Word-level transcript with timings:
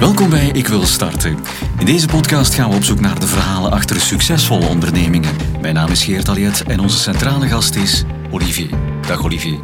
Welkom 0.00 0.30
bij 0.30 0.48
Ik 0.48 0.66
Wil 0.66 0.82
Starten. 0.82 1.38
In 1.78 1.86
deze 1.86 2.06
podcast 2.06 2.54
gaan 2.54 2.70
we 2.70 2.76
op 2.76 2.82
zoek 2.82 3.00
naar 3.00 3.20
de 3.20 3.26
verhalen 3.26 3.70
achter 3.70 4.00
succesvolle 4.00 4.66
ondernemingen. 4.66 5.36
Mijn 5.60 5.74
naam 5.74 5.90
is 5.90 6.04
Geert 6.04 6.28
Aliet 6.28 6.62
en 6.62 6.80
onze 6.80 6.98
centrale 6.98 7.48
gast 7.48 7.74
is 7.74 8.04
Olivier. 8.30 8.70
Dag 9.06 9.24
Olivier. 9.24 9.58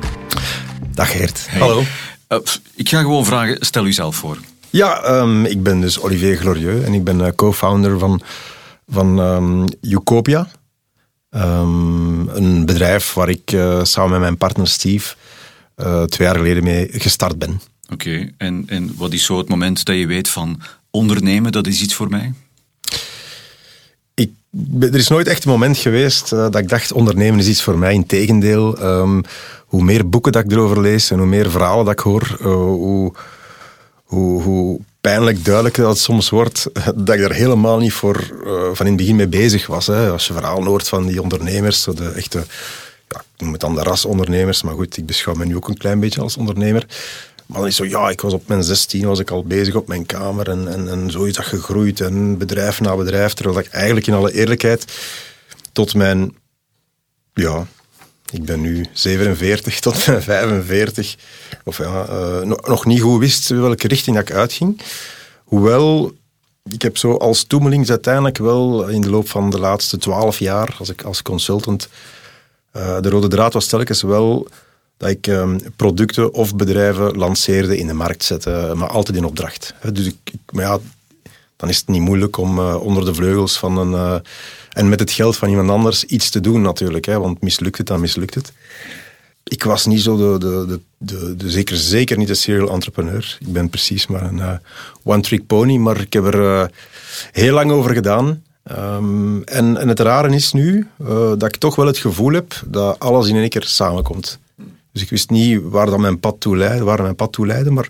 Dag 0.94 1.10
Geert. 1.10 1.48
Hallo. 1.50 1.82
Uh, 2.28 2.38
ik 2.74 2.88
ga 2.88 3.00
gewoon 3.00 3.24
vragen, 3.24 3.56
stel 3.60 3.86
u 3.86 3.92
zelf 3.92 4.16
voor. 4.16 4.38
Ja, 4.70 5.20
um, 5.20 5.44
ik 5.44 5.62
ben 5.62 5.80
dus 5.80 6.00
Olivier 6.00 6.36
Glorieux 6.36 6.84
en 6.84 6.92
ik 6.92 7.04
ben 7.04 7.18
uh, 7.20 7.28
co-founder 7.36 7.98
van, 7.98 8.20
van 8.88 9.18
um, 9.18 9.64
Ucopia. 9.80 10.48
Um, 11.30 12.28
een 12.28 12.66
bedrijf 12.66 13.14
waar 13.14 13.28
ik 13.28 13.52
uh, 13.52 13.84
samen 13.84 14.10
met 14.10 14.20
mijn 14.20 14.36
partner 14.36 14.68
Steve 14.68 15.14
twee 16.06 16.28
jaar 16.28 16.36
geleden 16.36 16.64
mee 16.64 16.88
gestart 16.92 17.38
ben. 17.38 17.60
Oké, 17.92 18.30
en, 18.36 18.64
en 18.66 18.92
wat 18.96 19.12
is 19.12 19.24
zo 19.24 19.38
het 19.38 19.48
moment 19.48 19.84
dat 19.84 19.96
je 19.96 20.06
weet 20.06 20.28
van 20.28 20.60
ondernemen, 20.90 21.52
dat 21.52 21.66
is 21.66 21.82
iets 21.82 21.94
voor 21.94 22.08
mij? 22.08 22.32
Ik, 24.14 24.30
er 24.80 24.94
is 24.94 25.08
nooit 25.08 25.26
echt 25.26 25.44
een 25.44 25.50
moment 25.50 25.78
geweest 25.78 26.32
uh, 26.32 26.38
dat 26.38 26.56
ik 26.56 26.68
dacht 26.68 26.92
ondernemen 26.92 27.38
is 27.38 27.48
iets 27.48 27.62
voor 27.62 27.78
mij. 27.78 27.94
Integendeel, 27.94 28.82
um, 28.84 29.22
hoe 29.66 29.82
meer 29.82 30.08
boeken 30.08 30.32
dat 30.32 30.44
ik 30.44 30.52
erover 30.52 30.80
lees 30.80 31.10
en 31.10 31.18
hoe 31.18 31.26
meer 31.26 31.50
verhalen 31.50 31.84
dat 31.84 31.94
ik 31.94 32.00
hoor, 32.00 32.36
uh, 32.40 32.46
hoe, 32.46 33.12
hoe, 34.04 34.80
pijnlijk 35.00 35.44
duidelijk 35.44 35.74
dat 35.74 35.98
soms 35.98 36.30
wordt 36.30 36.70
dat 36.94 37.14
ik 37.14 37.20
er 37.20 37.32
helemaal 37.32 37.78
niet 37.78 37.92
voor 37.92 38.30
uh, 38.46 38.62
van 38.72 38.86
in 38.86 38.92
het 38.92 38.96
begin 38.96 39.16
mee 39.16 39.28
bezig 39.28 39.66
was. 39.66 39.86
Hè. 39.86 40.10
Als 40.10 40.26
je 40.26 40.32
verhalen 40.32 40.66
hoort 40.66 40.88
van 40.88 41.06
die 41.06 41.22
ondernemers, 41.22 41.84
de 41.84 42.08
echte, 42.08 42.38
ja, 43.08 43.18
ik 43.18 43.40
noem 43.40 43.52
het 43.52 43.60
dan 43.60 43.74
de 43.74 43.82
rasondernemers, 43.82 44.62
maar 44.62 44.74
goed, 44.74 44.96
ik 44.96 45.06
beschouw 45.06 45.34
me 45.34 45.44
nu 45.44 45.56
ook 45.56 45.68
een 45.68 45.76
klein 45.76 46.00
beetje 46.00 46.20
als 46.20 46.36
ondernemer. 46.36 46.86
Maar 47.46 47.58
dan 47.58 47.66
is 47.66 47.76
zo, 47.76 47.84
ja, 47.84 48.08
ik 48.08 48.20
was 48.20 48.32
op 48.32 48.48
mijn 48.48 48.62
16 48.62 49.06
was 49.06 49.18
ik 49.18 49.30
al 49.30 49.44
bezig 49.44 49.74
op 49.74 49.88
mijn 49.88 50.06
kamer 50.06 50.48
en, 50.48 50.72
en, 50.72 50.88
en 50.88 51.10
zo 51.10 51.24
is 51.24 51.34
dat 51.34 51.44
gegroeid 51.44 52.00
en 52.00 52.38
bedrijf 52.38 52.80
na 52.80 52.96
bedrijf. 52.96 53.34
Terwijl 53.34 53.58
ik 53.58 53.68
eigenlijk 53.68 54.06
in 54.06 54.14
alle 54.14 54.32
eerlijkheid 54.32 54.84
tot 55.72 55.94
mijn, 55.94 56.34
ja, 57.34 57.66
ik 58.30 58.44
ben 58.44 58.60
nu 58.60 58.86
47 58.92 59.80
tot 59.80 60.06
mijn 60.06 60.22
45, 60.22 61.16
of 61.64 61.78
ja, 61.78 62.06
uh, 62.08 62.40
nog, 62.42 62.84
niet 62.84 63.00
goed 63.00 63.20
wist 63.20 63.48
welke 63.48 63.88
richting 63.88 64.16
dat 64.16 64.28
ik 64.28 64.34
uitging. 64.34 64.80
Hoewel, 65.44 66.12
ik 66.70 66.82
heb 66.82 66.96
zo 66.96 67.16
als 67.16 67.44
toemelings 67.44 67.90
uiteindelijk 67.90 68.38
wel 68.38 68.88
in 68.88 69.00
de 69.00 69.10
loop 69.10 69.28
van 69.28 69.50
de 69.50 69.58
laatste 69.58 69.98
twaalf 69.98 70.38
jaar, 70.38 70.76
als 70.78 70.88
ik 70.88 71.02
als 71.02 71.22
consultant, 71.22 71.88
uh, 72.76 73.00
de 73.00 73.08
rode 73.08 73.28
draad 73.28 73.52
was 73.52 73.66
telkens 73.66 74.02
wel 74.02 74.48
dat 74.96 75.08
ik 75.10 75.26
um, 75.26 75.58
producten 75.76 76.32
of 76.32 76.56
bedrijven 76.56 77.16
lanceerde, 77.16 77.78
in 77.78 77.86
de 77.86 77.94
markt 77.94 78.24
zette, 78.24 78.72
maar 78.76 78.88
altijd 78.88 79.16
in 79.16 79.24
opdracht. 79.24 79.74
Dus 79.92 80.06
ik, 80.06 80.32
maar 80.50 80.64
ja, 80.64 80.78
dan 81.56 81.68
is 81.68 81.76
het 81.76 81.88
niet 81.88 82.00
moeilijk 82.00 82.36
om 82.36 82.58
uh, 82.58 82.82
onder 82.82 83.04
de 83.04 83.14
vleugels 83.14 83.58
van 83.58 83.78
een... 83.78 83.90
Uh, 83.90 84.14
en 84.72 84.88
met 84.88 85.00
het 85.00 85.10
geld 85.10 85.36
van 85.36 85.48
iemand 85.48 85.70
anders 85.70 86.04
iets 86.04 86.30
te 86.30 86.40
doen 86.40 86.62
natuurlijk, 86.62 87.04
hè, 87.04 87.18
want 87.18 87.42
mislukt 87.42 87.78
het, 87.78 87.86
dan 87.86 88.00
mislukt 88.00 88.34
het. 88.34 88.52
Ik 89.44 89.62
was 89.62 89.86
niet 89.86 90.00
zo 90.00 90.38
de, 90.38 90.46
de, 90.46 90.80
de, 90.98 91.36
de, 91.36 91.50
zeker, 91.50 91.76
zeker 91.76 92.18
niet 92.18 92.28
de 92.28 92.34
serial 92.34 92.70
entrepreneur. 92.70 93.36
Ik 93.40 93.52
ben 93.52 93.68
precies 93.68 94.06
maar 94.06 94.22
een 94.22 94.38
uh, 94.38 94.52
one-trick 95.02 95.46
pony, 95.46 95.76
maar 95.76 96.00
ik 96.00 96.12
heb 96.12 96.24
er 96.24 96.70
heel 97.32 97.54
lang 97.54 97.70
over 97.70 97.94
gedaan. 97.94 98.42
Um, 98.78 99.44
en, 99.44 99.76
en 99.76 99.88
het 99.88 100.00
rare 100.00 100.34
is 100.34 100.52
nu 100.52 100.88
dat 101.38 101.42
ik 101.42 101.56
toch 101.56 101.76
wel 101.76 101.86
het 101.86 101.98
gevoel 101.98 102.32
heb 102.32 102.62
dat 102.66 102.98
alles 102.98 103.28
in 103.28 103.36
één 103.36 103.48
keer 103.48 103.64
samenkomt. 103.64 104.38
Dus 104.96 105.04
ik 105.04 105.10
wist 105.10 105.30
niet 105.30 105.60
waar 105.62 105.86
dat 105.86 105.98
mijn 105.98 106.20
pad 106.20 106.40
toe 106.40 106.56
leidde, 106.56 106.84
waar 106.84 107.02
mijn 107.02 107.14
pad 107.14 107.32
toe 107.32 107.46
leidde, 107.46 107.70
maar 107.70 107.88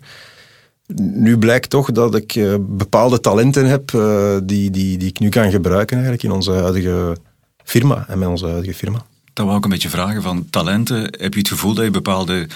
nu 0.94 1.38
blijkt 1.38 1.70
toch 1.70 1.92
dat 1.92 2.14
ik 2.14 2.34
uh, 2.34 2.54
bepaalde 2.60 3.20
talenten 3.20 3.66
heb 3.66 3.92
uh, 3.92 4.36
die, 4.42 4.70
die, 4.70 4.98
die 4.98 5.08
ik 5.08 5.18
nu 5.18 5.28
kan 5.28 5.50
gebruiken 5.50 5.96
eigenlijk 5.96 6.24
in 6.24 6.30
onze 6.30 6.52
huidige 6.52 7.16
firma 7.64 8.04
en 8.08 8.18
met 8.18 8.28
onze 8.28 8.46
huidige 8.46 8.74
firma. 8.74 9.06
Dan 9.32 9.46
wou 9.46 9.58
ik 9.58 9.64
een 9.64 9.70
beetje 9.70 9.88
vragen 9.88 10.22
van 10.22 10.50
talenten. 10.50 11.02
Heb 11.02 11.32
je 11.32 11.38
het 11.38 11.48
gevoel 11.48 11.74
dat 11.74 11.84
je 11.84 11.90
bepaalde 11.90 12.48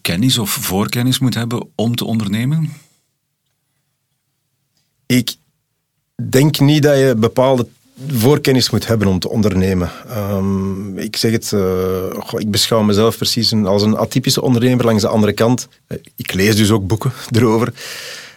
kennis 0.00 0.38
of 0.38 0.50
voorkennis 0.50 1.18
moet 1.18 1.34
hebben 1.34 1.68
om 1.74 1.94
te 1.94 2.04
ondernemen? 2.04 2.72
Ik 5.06 5.36
denk 6.30 6.58
niet 6.58 6.82
dat 6.82 6.98
je 6.98 7.14
bepaalde 7.16 7.68
voorkennis 8.08 8.70
moet 8.70 8.86
hebben 8.86 9.08
om 9.08 9.18
te 9.18 9.28
ondernemen. 9.28 9.90
Um, 10.16 10.98
ik 10.98 11.16
zeg 11.16 11.32
het, 11.32 11.48
goh, 12.18 12.40
ik 12.40 12.50
beschouw 12.50 12.82
mezelf 12.82 13.16
precies 13.16 13.52
als 13.52 13.82
een 13.82 13.96
atypische 13.96 14.42
ondernemer 14.42 14.84
langs 14.84 15.02
de 15.02 15.08
andere 15.08 15.32
kant. 15.32 15.68
Ik 16.16 16.32
lees 16.32 16.56
dus 16.56 16.70
ook 16.70 16.86
boeken 16.86 17.12
erover. 17.36 17.72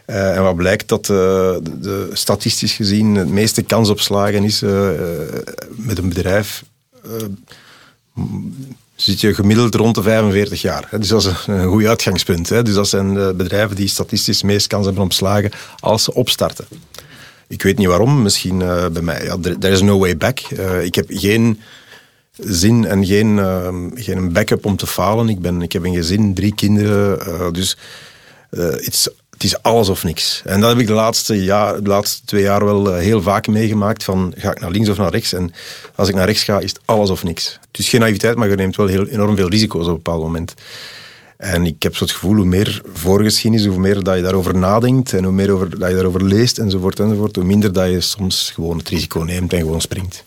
Uh, 0.07 0.35
en 0.35 0.43
wat 0.43 0.55
blijkt 0.55 0.87
dat 0.87 1.05
de, 1.05 2.09
statistisch 2.13 2.73
gezien 2.73 3.15
het 3.15 3.29
meeste 3.29 3.61
kans 3.61 3.89
op 3.89 3.99
slagen 3.99 4.43
is 4.43 4.61
met 5.75 5.97
een 5.97 6.09
bedrijf 6.09 6.63
zit 8.95 9.21
je 9.21 9.33
gemiddeld 9.33 9.75
rond 9.75 9.95
de 9.95 10.01
45 10.01 10.61
jaar. 10.61 10.87
Dus 10.99 11.07
dat 11.07 11.25
is 11.25 11.31
een, 11.47 11.65
goed 11.65 11.85
uitgangspunt. 11.85 12.47
Dus 12.47 12.73
dat 12.73 12.87
zijn 12.87 13.37
bedrijven 13.37 13.75
die 13.75 13.87
statistisch 13.87 14.43
meest 14.43 14.67
kans 14.67 14.85
hebben 14.85 15.03
op 15.03 15.13
slagen 15.13 15.51
als 15.79 16.03
ze 16.03 16.13
opstarten. 16.13 16.65
Ik 17.49 17.61
weet 17.61 17.77
niet 17.77 17.87
waarom, 17.87 18.21
misschien 18.21 18.59
uh, 18.59 18.87
bij 18.87 19.01
mij. 19.01 19.23
Ja, 19.23 19.37
there 19.37 19.73
is 19.73 19.81
no 19.81 19.99
way 19.99 20.17
back. 20.17 20.39
Uh, 20.53 20.83
ik 20.83 20.95
heb 20.95 21.05
geen 21.09 21.61
zin 22.37 22.85
en 22.85 23.05
geen, 23.05 23.37
uh, 23.37 23.67
geen 23.93 24.33
backup 24.33 24.65
om 24.65 24.75
te 24.75 24.87
falen. 24.87 25.29
Ik, 25.29 25.39
ben, 25.39 25.61
ik 25.61 25.71
heb 25.71 25.83
een 25.83 25.93
gezin, 25.93 26.33
drie 26.33 26.55
kinderen. 26.55 27.53
dus 27.53 27.77
het 28.49 29.43
is 29.43 29.61
alles 29.61 29.89
of 29.89 30.03
niks. 30.03 30.41
En 30.45 30.59
dat 30.59 30.69
heb 30.69 30.79
ik 30.79 30.87
de 30.87 30.93
laatste, 30.93 31.43
jaar, 31.43 31.83
de 31.83 31.89
laatste 31.89 32.25
twee 32.25 32.43
jaar 32.43 32.65
wel 32.65 32.93
heel 32.93 33.21
vaak 33.21 33.47
meegemaakt. 33.47 34.03
Van, 34.03 34.33
ga 34.37 34.51
ik 34.51 34.59
naar 34.59 34.71
links 34.71 34.89
of 34.89 34.97
naar 34.97 35.11
rechts? 35.11 35.33
En 35.33 35.53
als 35.95 36.09
ik 36.09 36.15
naar 36.15 36.25
rechts 36.25 36.43
ga, 36.43 36.59
is 36.59 36.69
het 36.69 36.81
alles 36.85 37.09
of 37.09 37.23
niks. 37.23 37.59
Is 37.71 37.89
geen 37.89 37.99
naïviteit, 37.99 38.35
maar 38.35 38.49
je 38.49 38.55
neemt 38.55 38.75
wel 38.75 38.87
heel, 38.87 39.07
enorm 39.07 39.35
veel 39.35 39.49
risico's 39.49 39.83
op 39.83 39.87
een 39.87 39.93
bepaald 39.93 40.21
moment. 40.21 40.53
En 41.39 41.65
ik 41.65 41.83
heb 41.83 41.95
zo 41.95 42.03
het 42.03 42.13
gevoel, 42.13 42.35
hoe 42.35 42.45
meer 42.45 42.81
voorgeschiedenis, 42.93 43.65
hoe 43.65 43.79
meer 43.79 44.03
dat 44.03 44.15
je 44.15 44.21
daarover 44.21 44.57
nadenkt 44.57 45.13
en 45.13 45.23
hoe 45.23 45.33
meer 45.33 45.51
over, 45.51 45.79
dat 45.79 45.89
je 45.89 45.95
daarover 45.95 46.23
leest 46.23 46.57
enzovoort 46.57 46.99
enzovoort, 46.99 47.35
hoe 47.35 47.45
minder 47.45 47.73
dat 47.73 47.89
je 47.89 48.01
soms 48.01 48.51
gewoon 48.53 48.77
het 48.77 48.89
risico 48.89 49.19
neemt 49.19 49.53
en 49.53 49.59
gewoon 49.59 49.81
springt. 49.81 50.23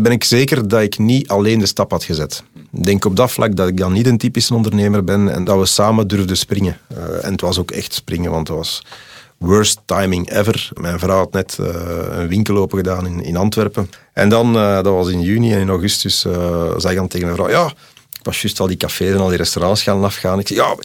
Ben 0.00 0.12
ik 0.12 0.24
zeker 0.24 0.68
dat 0.68 0.82
ik 0.82 0.98
niet 0.98 1.28
alleen 1.28 1.58
de 1.58 1.66
stap 1.66 1.90
had 1.90 2.04
gezet. 2.04 2.42
Ik 2.72 2.84
denk 2.84 3.04
op 3.04 3.16
dat 3.16 3.32
vlak 3.32 3.56
dat 3.56 3.68
ik 3.68 3.76
dan 3.76 3.92
niet 3.92 4.06
een 4.06 4.18
typische 4.18 4.54
ondernemer 4.54 5.04
ben 5.04 5.28
en 5.28 5.44
dat 5.44 5.58
we 5.58 5.66
samen 5.66 6.08
durfden 6.08 6.36
springen. 6.36 6.78
Uh, 6.92 7.24
en 7.24 7.32
het 7.32 7.40
was 7.40 7.58
ook 7.58 7.70
echt 7.70 7.94
springen, 7.94 8.30
want 8.30 8.48
het 8.48 8.56
was 8.56 8.84
worst 9.38 9.80
timing 9.84 10.30
ever. 10.30 10.70
Mijn 10.80 10.98
vrouw 10.98 11.18
had 11.18 11.32
net 11.32 11.58
uh, 11.60 11.66
een 12.10 12.28
winkel 12.28 12.56
open 12.56 12.78
gedaan 12.78 13.06
in, 13.06 13.22
in 13.22 13.36
Antwerpen. 13.36 13.90
En 14.12 14.28
dan, 14.28 14.52
dat 14.52 14.84
was 14.84 15.08
in 15.08 15.20
juni 15.20 15.52
en 15.52 15.60
in 15.60 15.68
augustus, 15.68 16.20
zei 16.76 16.88
ik 16.88 16.96
dan 16.96 17.08
tegen 17.08 17.26
mijn 17.26 17.38
vrouw, 17.38 17.50
ja, 17.50 17.72
was 18.24 18.42
juist 18.42 18.60
al 18.60 18.66
die 18.66 18.76
cafés 18.76 19.12
en 19.14 19.20
al 19.20 19.28
die 19.28 19.36
restaurants 19.36 19.82
gaan 19.82 20.04
afgaan. 20.04 20.38
Ik 20.38 20.48
zei, 20.48 20.60
ja, 20.60 20.76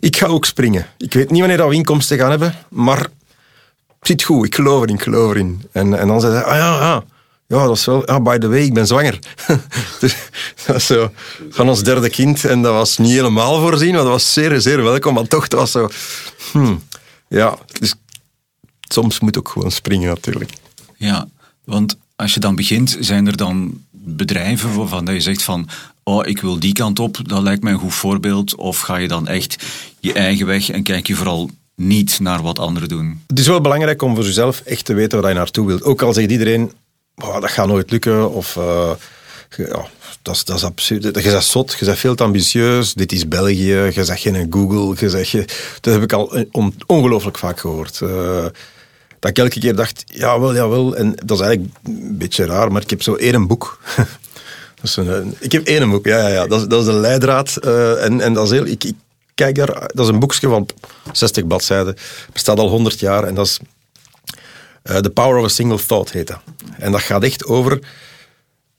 ik 0.00 0.16
ga 0.16 0.26
ook 0.26 0.44
springen. 0.44 0.86
Ik 0.98 1.12
weet 1.12 1.30
niet 1.30 1.40
wanneer 1.40 1.68
we 1.68 1.74
inkomsten 1.74 2.18
gaan 2.18 2.30
hebben, 2.30 2.54
maar 2.68 2.98
het 2.98 4.06
zit 4.06 4.22
goed, 4.22 4.46
ik 4.46 4.54
geloof 4.54 4.82
erin, 4.82 4.94
ik 4.94 5.02
geloof 5.02 5.30
erin. 5.30 5.62
En, 5.72 5.98
en 5.98 6.08
dan 6.08 6.20
zei 6.20 6.32
hij, 6.32 6.42
ah 6.42 6.56
ja, 6.56 6.80
ja, 6.80 7.04
ja, 7.46 7.66
dat 7.66 7.76
is 7.76 7.84
wel, 7.84 8.06
ah, 8.06 8.22
by 8.22 8.38
the 8.38 8.48
way, 8.48 8.62
ik 8.62 8.74
ben 8.74 8.86
zwanger. 8.86 9.18
dus, 10.00 10.16
dat 10.54 10.66
was 10.66 10.86
zo 10.86 11.10
van 11.50 11.68
ons 11.68 11.82
derde 11.82 12.10
kind 12.10 12.44
en 12.44 12.62
dat 12.62 12.72
was 12.72 12.98
niet 12.98 13.12
helemaal 13.12 13.60
voorzien, 13.60 13.92
maar 13.92 14.02
dat 14.02 14.12
was 14.12 14.32
zeer, 14.32 14.60
zeer 14.60 14.82
welkom, 14.82 15.14
maar 15.14 15.26
toch, 15.26 15.48
dat 15.48 15.60
was 15.60 15.70
zo, 15.70 15.88
hmm, 16.52 16.82
ja, 17.28 17.58
dus 17.78 17.94
soms 18.88 19.20
moet 19.20 19.38
ook 19.38 19.48
gewoon 19.48 19.70
springen 19.70 20.08
natuurlijk. 20.08 20.52
Ja, 20.96 21.28
want 21.64 21.96
als 22.16 22.34
je 22.34 22.40
dan 22.40 22.54
begint, 22.54 22.96
zijn 23.00 23.26
er 23.26 23.36
dan 23.36 23.84
bedrijven 23.90 24.74
waarvan 24.74 25.06
je 25.06 25.20
zegt 25.20 25.42
van 25.42 25.68
oh, 26.08 26.26
ik 26.26 26.40
wil 26.40 26.58
die 26.58 26.72
kant 26.72 26.98
op, 26.98 27.18
dat 27.28 27.42
lijkt 27.42 27.62
mij 27.62 27.72
een 27.72 27.78
goed 27.78 27.94
voorbeeld? 27.94 28.54
Of 28.54 28.80
ga 28.80 28.96
je 28.96 29.08
dan 29.08 29.26
echt 29.26 29.64
je 30.00 30.12
eigen 30.12 30.46
weg 30.46 30.70
en 30.70 30.82
kijk 30.82 31.06
je 31.06 31.14
vooral 31.14 31.50
niet 31.74 32.20
naar 32.20 32.42
wat 32.42 32.58
anderen 32.58 32.88
doen? 32.88 33.22
Het 33.26 33.38
is 33.38 33.46
wel 33.46 33.60
belangrijk 33.60 34.02
om 34.02 34.14
voor 34.14 34.24
jezelf 34.24 34.60
echt 34.60 34.84
te 34.84 34.94
weten 34.94 35.20
waar 35.20 35.30
je 35.30 35.36
naartoe 35.36 35.66
wilt. 35.66 35.82
Ook 35.82 36.02
al 36.02 36.12
zegt 36.12 36.30
iedereen, 36.30 36.72
oh, 37.16 37.40
dat 37.40 37.50
gaat 37.50 37.66
nooit 37.66 37.90
lukken, 37.90 38.32
of... 38.32 38.56
Uh, 38.56 38.90
ja, 39.56 39.86
dat 40.22 40.34
is, 40.34 40.44
dat 40.44 40.56
is 40.56 40.64
absurd. 40.64 41.02
Je 41.02 41.10
bent 41.10 41.44
zot, 41.44 41.76
je 41.78 41.84
bent 41.84 41.98
veel 41.98 42.14
te 42.14 42.22
ambitieus. 42.22 42.94
Dit 42.94 43.12
is 43.12 43.28
België, 43.28 43.74
je 43.74 44.04
zegt 44.04 44.20
geen 44.20 44.46
Google. 44.50 44.94
Je 44.98 45.10
zegt, 45.10 45.32
dat 45.80 45.94
heb 45.94 46.02
ik 46.02 46.12
al 46.12 46.44
ongelooflijk 46.86 47.38
vaak 47.38 47.60
gehoord. 47.60 48.00
Uh, 48.02 48.46
dat 49.18 49.30
ik 49.30 49.38
elke 49.38 49.60
keer 49.60 49.76
dacht, 49.76 50.02
jawel, 50.06 50.54
jawel. 50.54 50.96
En 50.96 51.14
dat 51.24 51.38
is 51.38 51.44
eigenlijk 51.44 51.74
een 51.84 52.18
beetje 52.18 52.44
raar, 52.44 52.72
maar 52.72 52.82
ik 52.82 52.90
heb 52.90 53.02
zo 53.02 53.14
één 53.14 53.46
boek. 53.46 53.78
ik 55.38 55.52
heb 55.52 55.66
één 55.66 55.90
boek, 55.90 56.06
ja, 56.06 56.18
ja, 56.18 56.28
ja. 56.28 56.46
Dat, 56.46 56.60
is, 56.60 56.66
dat 56.66 56.86
is 56.86 56.94
leidraad. 56.94 57.56
Uh, 57.64 58.04
en, 58.04 58.20
en 58.20 58.32
dat 58.32 58.44
is 58.44 58.50
heel... 58.50 58.66
Ik, 58.66 58.84
ik, 58.84 58.94
kijk 59.34 59.54
daar, 59.54 59.72
dat 59.72 60.04
is 60.04 60.08
een 60.08 60.18
boekje 60.18 60.48
van 60.48 60.68
60 61.12 61.46
bladzijden. 61.46 61.96
Bestaat 62.32 62.58
al 62.58 62.68
100 62.68 63.00
jaar 63.00 63.24
en 63.24 63.34
dat 63.34 63.46
is... 63.46 63.58
Uh, 64.84 64.96
The 64.96 65.10
Power 65.10 65.38
of 65.38 65.44
a 65.44 65.48
Single 65.48 65.78
Thought 65.86 66.12
heet 66.12 66.26
dat. 66.26 66.40
En 66.78 66.92
dat 66.92 67.00
gaat 67.00 67.22
echt 67.22 67.44
over... 67.44 67.78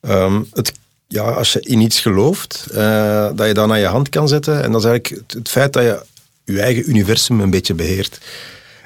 Um, 0.02 0.48
het, 0.54 0.72
ja, 1.08 1.24
als 1.24 1.54
je 1.54 1.60
in 1.60 1.82
iets 1.82 2.00
gelooft, 2.00 2.68
uh, 2.72 3.30
dat 3.36 3.48
je 3.48 3.54
dat 3.54 3.68
naar 3.68 3.80
je 3.80 3.86
hand 3.86 4.10
kan 4.10 4.28
zetten. 4.28 4.64
En 4.64 4.72
dat 4.72 4.84
is 4.84 4.90
eigenlijk 4.90 5.34
het, 5.34 5.50
feit 5.50 5.74
dat 5.74 5.84
je 5.84 6.02
je 6.44 6.62
eigen 6.62 6.90
universum 6.90 7.40
een 7.40 7.50
beetje 7.50 7.74
beheert. 7.74 8.18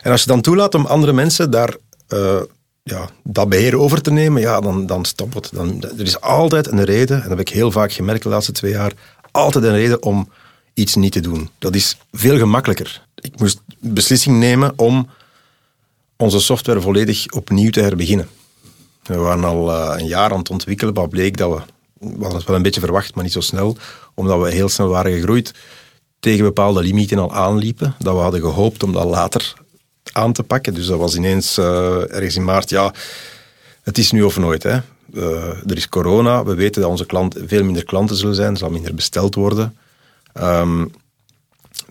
En 0.01 0.11
als 0.11 0.21
je 0.21 0.27
dan 0.27 0.41
toelaat 0.41 0.75
om 0.75 0.85
andere 0.85 1.13
mensen 1.13 1.51
daar 1.51 1.75
ja, 2.83 3.09
dat 3.23 3.49
beheer 3.49 3.77
over 3.79 4.01
te 4.01 4.11
nemen, 4.11 4.41
ja, 4.41 4.61
dan, 4.61 4.85
dan 4.85 5.05
stopt 5.05 5.33
het. 5.33 5.49
Dan, 5.53 5.83
er 5.83 6.05
is 6.05 6.21
altijd 6.21 6.71
een 6.71 6.83
reden, 6.83 7.15
en 7.15 7.21
dat 7.21 7.29
heb 7.29 7.47
ik 7.47 7.49
heel 7.49 7.71
vaak 7.71 7.91
gemerkt 7.91 8.23
de 8.23 8.29
laatste 8.29 8.51
twee 8.51 8.71
jaar, 8.71 8.93
altijd 9.31 9.63
een 9.63 9.71
reden 9.71 10.03
om 10.03 10.29
iets 10.73 10.95
niet 10.95 11.11
te 11.11 11.19
doen. 11.19 11.49
Dat 11.59 11.75
is 11.75 11.97
veel 12.11 12.37
gemakkelijker. 12.37 13.05
Ik 13.15 13.39
moest 13.39 13.61
beslissing 13.79 14.39
nemen 14.39 14.73
om 14.75 15.09
onze 16.17 16.39
software 16.39 16.81
volledig 16.81 17.31
opnieuw 17.31 17.69
te 17.69 17.81
herbeginnen. 17.81 18.27
We 19.03 19.15
waren 19.17 19.43
al 19.43 19.69
uh, 19.69 19.99
een 19.99 20.07
jaar 20.07 20.31
aan 20.31 20.37
het 20.37 20.49
ontwikkelen, 20.49 20.93
maar 20.93 21.07
bleek 21.07 21.37
dat 21.37 21.51
we, 21.51 21.61
we 22.17 22.25
het 22.25 22.43
wel 22.43 22.55
een 22.55 22.61
beetje 22.61 22.79
verwacht, 22.79 23.15
maar 23.15 23.23
niet 23.23 23.33
zo 23.33 23.41
snel, 23.41 23.77
omdat 24.13 24.41
we 24.41 24.51
heel 24.51 24.69
snel 24.69 24.87
waren 24.87 25.11
gegroeid, 25.11 25.53
tegen 26.19 26.43
bepaalde 26.43 26.81
limieten 26.81 27.19
al 27.19 27.33
aanliepen, 27.33 27.95
dat 27.99 28.15
we 28.15 28.21
hadden 28.21 28.41
gehoopt 28.41 28.83
om 28.83 28.91
dat 28.91 29.05
later 29.05 29.53
aan 30.11 30.33
te 30.33 30.43
pakken. 30.43 30.73
Dus 30.73 30.85
dat 30.85 30.99
was 30.99 31.15
ineens 31.15 31.57
uh, 31.57 32.13
ergens 32.13 32.35
in 32.35 32.43
maart, 32.43 32.69
ja, 32.69 32.93
het 33.83 33.97
is 33.97 34.11
nu 34.11 34.21
of 34.21 34.37
nooit. 34.37 34.63
Hè. 34.63 34.79
Uh, 35.13 35.69
er 35.69 35.77
is 35.77 35.89
corona, 35.89 36.43
we 36.43 36.55
weten 36.55 36.81
dat 36.81 36.91
onze 36.91 37.05
klanten 37.05 37.47
veel 37.47 37.63
minder 37.63 37.85
klanten 37.85 38.15
zullen 38.15 38.35
zijn, 38.35 38.57
zal 38.57 38.69
minder 38.69 38.95
besteld 38.95 39.35
worden. 39.35 39.77
Um, 40.39 40.91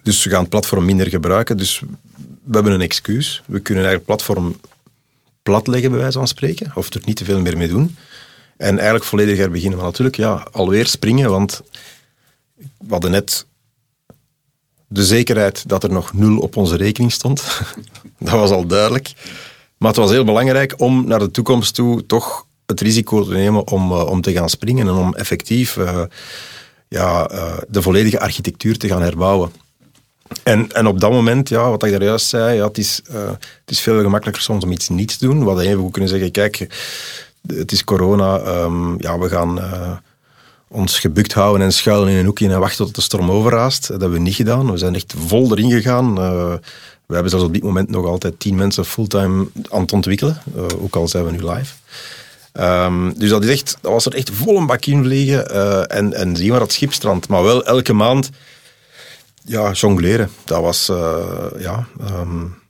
dus 0.03 0.25
we 0.25 0.31
gaan 0.31 0.41
het 0.41 0.49
platform 0.49 0.85
minder 0.85 1.09
gebruiken. 1.09 1.57
Dus 1.57 1.81
we 2.45 2.55
hebben 2.55 2.73
een 2.73 2.81
excuus. 2.81 3.43
We 3.47 3.61
kunnen 3.61 3.85
eigenlijk 3.85 4.21
het 4.21 4.27
platform 4.27 4.61
platleggen, 5.43 5.91
bij 5.91 6.01
wijze 6.01 6.19
van 6.19 6.29
spreken, 6.29 6.73
of 6.75 6.95
er 6.95 7.01
niet 7.05 7.17
te 7.17 7.25
veel 7.25 7.41
meer 7.41 7.57
mee 7.57 7.69
doen. 7.69 7.97
En 8.57 8.75
eigenlijk 8.75 9.05
volledig 9.05 9.37
herbeginnen. 9.37 9.79
Maar 9.79 9.87
natuurlijk, 9.87 10.17
ja, 10.17 10.47
alweer 10.53 10.87
springen, 10.87 11.31
want 11.31 11.63
we 12.57 12.89
hadden 12.89 13.11
net 13.11 13.47
de 14.93 15.05
zekerheid 15.05 15.69
dat 15.69 15.83
er 15.83 15.93
nog 15.93 16.13
nul 16.13 16.39
op 16.39 16.57
onze 16.57 16.77
rekening 16.77 17.13
stond. 17.13 17.43
dat 18.19 18.35
was 18.35 18.51
al 18.51 18.67
duidelijk. 18.67 19.13
Maar 19.77 19.91
het 19.91 20.01
was 20.01 20.11
heel 20.11 20.25
belangrijk 20.25 20.75
om 20.77 21.07
naar 21.07 21.19
de 21.19 21.31
toekomst 21.31 21.75
toe 21.75 22.07
toch 22.07 22.47
het 22.67 22.81
risico 22.81 23.25
te 23.25 23.31
nemen 23.31 23.69
om, 23.69 23.93
uh, 23.93 24.07
om 24.07 24.21
te 24.21 24.33
gaan 24.33 24.49
springen 24.49 24.89
en 24.89 24.95
om 24.95 25.15
effectief 25.15 25.77
uh, 25.77 26.03
ja, 26.89 27.31
uh, 27.33 27.57
de 27.69 27.83
volledige 27.83 28.21
architectuur 28.21 28.79
te 28.79 28.89
gaan 28.89 29.03
herbouwen. 29.03 29.53
En, 30.43 30.73
en 30.73 30.87
op 30.87 31.01
dat 31.01 31.11
moment, 31.11 31.49
ja, 31.49 31.71
wat 31.71 31.85
ik 31.85 31.91
daar 31.91 32.03
juist 32.03 32.27
zei, 32.27 32.57
ja, 32.57 32.67
het, 32.67 32.79
is, 32.79 33.01
het 33.11 33.71
is 33.71 33.81
veel 33.81 34.01
gemakkelijker 34.01 34.43
soms 34.43 34.65
om 34.65 34.73
iets 34.73 34.89
niet 34.89 35.19
te 35.19 35.27
doen. 35.27 35.39
We 35.39 35.45
hadden 35.45 35.67
even 35.67 35.91
kunnen 35.91 36.11
zeggen, 36.11 36.31
kijk, 36.31 36.67
het 37.47 37.73
is 37.73 37.85
corona, 37.85 38.41
um, 38.41 38.95
ja, 38.99 39.19
we 39.19 39.29
gaan 39.29 39.59
ons 40.73 40.99
gebukt 40.99 41.33
houden 41.33 41.67
en 41.67 41.73
schuilen 41.73 42.09
in 42.09 42.17
een 42.17 42.25
hoekje 42.25 42.49
en 42.49 42.61
wachten 42.61 42.85
tot 42.85 42.95
de 42.95 43.01
storm 43.01 43.31
overraast. 43.31 43.89
Dat 43.89 44.01
hebben 44.01 44.19
we 44.19 44.25
niet 44.25 44.35
gedaan. 44.35 44.71
We 44.71 44.79
zijn 44.79 44.95
echt 44.95 45.15
vol 45.27 45.51
erin 45.51 45.71
gegaan. 45.71 46.19
Uh, 46.19 46.55
we 47.07 47.15
hebben 47.15 47.31
zelfs 47.31 47.47
op 47.47 47.53
dit 47.53 47.63
moment 47.63 47.91
nog 47.91 48.07
altijd 48.07 48.41
tien 48.41 48.55
mensen 48.55 48.85
fulltime 48.85 49.47
aan 49.71 49.81
het 49.81 49.93
ontwikkelen, 49.93 50.43
uh, 50.57 50.65
ook 50.79 50.97
al 50.97 51.09
zijn 51.09 51.25
we 51.25 51.31
nu 51.31 51.49
live. 51.49 51.75
Um, 52.53 53.19
dus 53.19 53.31
dat, 53.31 53.45
is 53.45 53.51
echt, 53.51 53.77
dat 53.81 53.93
was 53.93 54.07
er 54.07 54.15
echt 54.15 54.31
vol 54.31 54.57
een 54.57 54.67
bak 54.67 54.85
in 54.85 55.05
vliegen 55.05 55.55
uh, 55.55 55.97
en, 55.97 56.13
en 56.13 56.37
zien 56.37 56.51
waar 56.51 56.61
het 56.61 56.73
schip 56.73 56.93
strandt. 56.93 57.29
Maar 57.29 57.43
wel 57.43 57.65
elke 57.65 57.93
maand 57.93 58.31
ja, 59.45 59.73
jongleren. 59.73 60.31
Dat 60.45 60.61
was, 60.61 60.87
ja... 61.59 61.87
Um, 62.11 62.61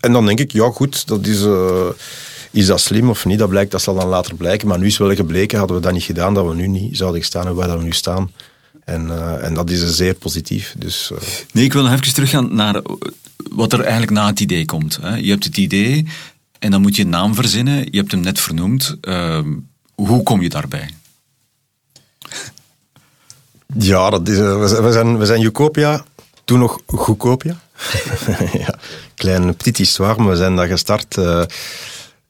en 0.00 0.12
dan 0.12 0.26
denk 0.26 0.40
ik, 0.40 0.52
ja 0.52 0.70
goed, 0.70 1.06
dat 1.06 1.26
is 1.26 1.40
is 2.54 2.66
dat 2.66 2.80
slim 2.80 3.10
of 3.10 3.24
niet? 3.24 3.38
Dat, 3.38 3.48
blijkt, 3.48 3.70
dat 3.70 3.82
zal 3.82 3.94
dan 3.94 4.08
later 4.08 4.34
blijken. 4.34 4.68
Maar 4.68 4.78
nu 4.78 4.86
is 4.86 4.98
wel 4.98 5.14
gebleken, 5.14 5.58
hadden 5.58 5.76
we 5.76 5.82
dat 5.82 5.92
niet 5.92 6.02
gedaan, 6.02 6.34
dat 6.34 6.46
we 6.46 6.54
nu 6.54 6.66
niet 6.66 6.96
zouden 6.96 7.24
staan 7.24 7.46
en 7.46 7.54
waar 7.54 7.68
dat 7.68 7.78
we 7.78 7.84
nu 7.84 7.92
staan. 7.92 8.30
En, 8.84 9.06
uh, 9.06 9.44
en 9.44 9.54
dat 9.54 9.70
is 9.70 9.96
zeer 9.96 10.14
positief. 10.14 10.74
Dus, 10.78 11.10
uh... 11.12 11.18
Nee, 11.52 11.64
ik 11.64 11.72
wil 11.72 11.82
nog 11.82 11.92
even 11.92 12.14
teruggaan 12.14 12.54
naar 12.54 12.82
wat 13.50 13.72
er 13.72 13.80
eigenlijk 13.80 14.10
na 14.10 14.26
het 14.26 14.40
idee 14.40 14.64
komt. 14.64 14.98
Hè. 15.00 15.16
Je 15.16 15.30
hebt 15.30 15.44
het 15.44 15.56
idee 15.56 16.06
en 16.58 16.70
dan 16.70 16.80
moet 16.80 16.96
je 16.96 17.02
een 17.02 17.08
naam 17.08 17.34
verzinnen. 17.34 17.86
Je 17.90 17.98
hebt 17.98 18.10
hem 18.10 18.20
net 18.20 18.40
vernoemd. 18.40 18.96
Uh, 19.00 19.38
hoe 19.94 20.22
kom 20.22 20.42
je 20.42 20.48
daarbij? 20.48 20.88
Ja, 23.78 24.10
dat 24.10 24.28
is, 24.28 24.38
uh, 24.38 24.58
we, 24.58 24.92
zijn, 24.92 25.18
we 25.18 25.26
zijn 25.26 25.40
Jucopia, 25.40 26.04
toen 26.44 26.58
nog 26.58 26.80
Goedkopia. 26.86 27.60
ja, 28.66 28.78
klein 29.14 29.56
petit 29.56 29.76
histoire, 29.76 30.22
maar 30.22 30.30
we 30.30 30.36
zijn 30.36 30.56
daar 30.56 30.66
gestart 30.66 31.18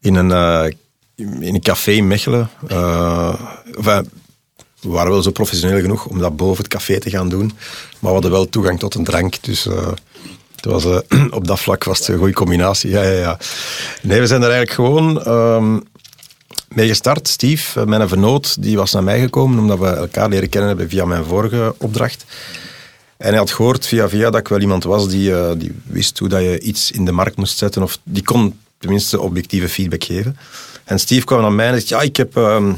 in 0.04 0.14
een, 0.14 0.30
uh, 0.30 0.64
in 1.16 1.54
een 1.54 1.62
café 1.62 1.90
in 1.90 2.06
Mechelen. 2.06 2.50
Enfin, 3.76 4.10
we 4.80 4.88
waren 4.90 5.10
wel 5.10 5.22
zo 5.22 5.30
professioneel 5.30 5.80
genoeg 5.80 6.06
om 6.06 6.18
dat 6.18 6.36
boven 6.36 6.64
het 6.64 6.72
café 6.72 6.98
te 6.98 7.10
gaan 7.10 7.28
doen. 7.28 7.46
Maar 7.46 7.54
we 7.98 8.08
hadden 8.08 8.30
wel 8.30 8.48
toegang 8.48 8.78
tot 8.78 8.94
een 8.94 9.04
drank. 9.04 9.42
Dus 9.42 9.66
uh, 9.66 9.88
het 10.56 10.64
was, 10.64 10.84
op 11.30 11.46
dat 11.46 11.60
vlak 11.60 11.84
was 11.84 11.98
het 11.98 12.08
een 12.08 12.18
goede 12.18 12.32
combinatie. 12.32 12.90
Ja, 12.90 13.02
ja, 13.02 13.18
ja. 13.18 13.38
Nee, 14.02 14.20
we 14.20 14.26
zijn 14.26 14.42
er 14.42 14.50
eigenlijk 14.50 14.74
gewoon 14.74 15.28
um, 15.28 15.82
mee 16.68 16.88
gestart. 16.88 17.28
Steve, 17.28 17.86
mijn 17.86 18.08
vernoot, 18.08 18.62
die 18.62 18.76
was 18.76 18.92
naar 18.92 19.04
mij 19.04 19.20
gekomen 19.20 19.58
omdat 19.58 19.78
we 19.78 19.86
elkaar 19.86 20.28
leren 20.28 20.48
kennen 20.48 20.68
hebben 20.68 20.88
via 20.88 21.04
mijn 21.04 21.24
vorige 21.24 21.74
opdracht. 21.78 22.24
En 23.16 23.28
hij 23.28 23.38
had 23.38 23.50
gehoord 23.50 23.86
via 23.86 24.08
via 24.08 24.30
dat 24.30 24.40
ik 24.40 24.48
wel 24.48 24.60
iemand 24.60 24.84
was 24.84 25.08
die, 25.08 25.56
die 25.56 25.72
wist 25.84 26.18
hoe 26.18 26.28
dat 26.28 26.40
je 26.40 26.60
iets 26.60 26.90
in 26.90 27.04
de 27.04 27.12
markt 27.12 27.36
moest 27.36 27.58
zetten. 27.58 27.82
Of 27.82 27.98
die 28.02 28.22
kon 28.22 28.58
tenminste 28.84 29.20
objectieve 29.20 29.68
feedback 29.68 30.04
geven. 30.04 30.36
En 30.84 30.98
Steve 30.98 31.24
kwam 31.24 31.40
naar 31.40 31.52
mij 31.52 31.68
en 31.68 31.80
zei, 31.80 32.00
ja, 32.00 32.06
ik 32.06 32.16
heb... 32.16 32.36
Uh, 32.36 32.72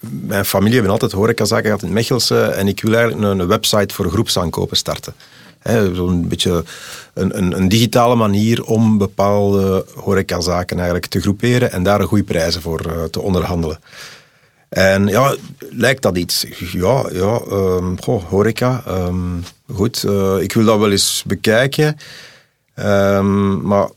mijn 0.00 0.44
familie 0.44 0.74
hebben 0.74 0.92
altijd 0.92 1.12
horecazaken 1.12 1.64
gehad 1.64 1.82
in 1.82 1.92
Mechelse 1.92 2.44
en 2.44 2.68
ik 2.68 2.82
wil 2.82 2.94
eigenlijk 2.94 3.40
een, 3.40 3.46
website 3.46 3.94
voor 3.94 4.10
groepsaankopen 4.10 4.76
starten. 4.76 5.14
Zo'n 5.92 6.28
beetje 6.28 6.64
een, 7.14 7.38
een, 7.38 7.56
een, 7.56 7.68
digitale 7.68 8.14
manier 8.14 8.64
om 8.64 8.98
bepaalde 8.98 9.84
horecazaken 9.94 10.76
eigenlijk 10.76 11.06
te 11.06 11.20
groeperen 11.20 11.72
en 11.72 11.82
daar 11.82 12.02
goede 12.02 12.24
prijzen 12.24 12.62
voor 12.62 12.86
uh, 12.86 13.04
te 13.04 13.20
onderhandelen. 13.20 13.80
En 14.68 15.06
ja, 15.06 15.36
lijkt 15.70 16.02
dat 16.02 16.16
iets? 16.16 16.46
Ja, 16.72 17.04
ja 17.12 17.40
um, 17.50 18.02
goh, 18.02 18.24
horeca. 18.24 18.82
Um, 18.88 19.44
goed, 19.72 20.02
uh, 20.06 20.40
ik 20.40 20.52
wil 20.52 20.64
dat 20.64 20.78
wel 20.78 20.90
eens 20.90 21.24
bekijken. 21.26 21.96
Maar 23.62 23.88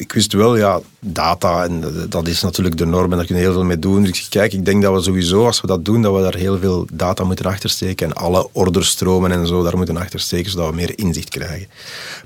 ik 0.00 0.12
wist 0.12 0.32
wel, 0.32 0.56
ja, 0.56 0.80
data, 1.00 1.64
en 1.64 1.84
dat 2.08 2.28
is 2.28 2.42
natuurlijk 2.42 2.76
de 2.76 2.86
norm 2.86 3.10
en 3.10 3.16
daar 3.16 3.26
kun 3.26 3.36
je 3.36 3.42
heel 3.42 3.52
veel 3.52 3.64
mee 3.64 3.78
doen. 3.78 4.02
Dus 4.02 4.28
kijk, 4.28 4.52
ik 4.52 4.64
denk 4.64 4.82
dat 4.82 4.94
we 4.94 5.02
sowieso, 5.02 5.46
als 5.46 5.60
we 5.60 5.66
dat 5.66 5.84
doen, 5.84 6.02
dat 6.02 6.14
we 6.14 6.22
daar 6.22 6.34
heel 6.34 6.58
veel 6.58 6.86
data 6.92 7.24
moeten 7.24 7.46
achtersteken 7.46 8.06
en 8.06 8.14
alle 8.14 8.48
orderstromen 8.52 9.32
en 9.32 9.46
zo 9.46 9.62
daar 9.62 9.76
moeten 9.76 9.96
achtersteken, 9.96 10.50
zodat 10.50 10.68
we 10.68 10.74
meer 10.74 10.98
inzicht 10.98 11.28
krijgen. 11.28 11.68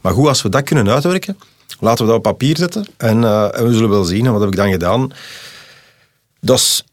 Maar 0.02 0.12
goed, 0.12 0.28
als 0.28 0.42
we 0.42 0.48
dat 0.48 0.62
kunnen 0.62 0.88
uitwerken, 0.88 1.38
laten 1.80 2.04
we 2.04 2.10
dat 2.10 2.16
op 2.16 2.22
papier 2.22 2.56
zetten 2.56 2.86
en, 2.96 3.22
uh, 3.22 3.58
en 3.58 3.68
we 3.68 3.74
zullen 3.74 3.90
wel 3.90 4.04
zien. 4.04 4.26
En 4.26 4.32
wat 4.32 4.40
heb 4.40 4.50
ik 4.50 4.56
dan 4.56 4.70
gedaan? 4.70 5.12
Dat 6.40 6.58
is, 6.58 6.84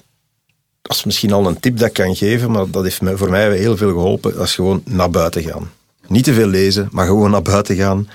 dat 0.82 0.96
is 0.96 1.04
misschien 1.04 1.34
al 1.34 1.48
een 1.48 1.60
tip 1.60 1.78
dat 1.78 1.88
ik 1.88 1.94
kan 1.94 2.16
geven, 2.16 2.52
maar 2.52 2.70
dat 2.70 2.84
heeft 2.84 3.02
voor 3.16 3.30
mij 3.30 3.58
heel 3.58 3.78
veel 3.78 3.92
geholpen. 3.92 4.34
Dat 4.36 4.46
is 4.46 4.56
gewoon 4.56 4.82
naar 4.86 5.10
buiten 5.10 5.44
gaan. 5.44 5.72
Niet 6.08 6.24
te 6.24 6.34
veel 6.34 6.48
lezen, 6.48 6.88
maar 6.92 7.06
gewoon 7.06 7.32
naar 7.32 7.42
buiten 7.42 7.76
gaan 7.76 8.08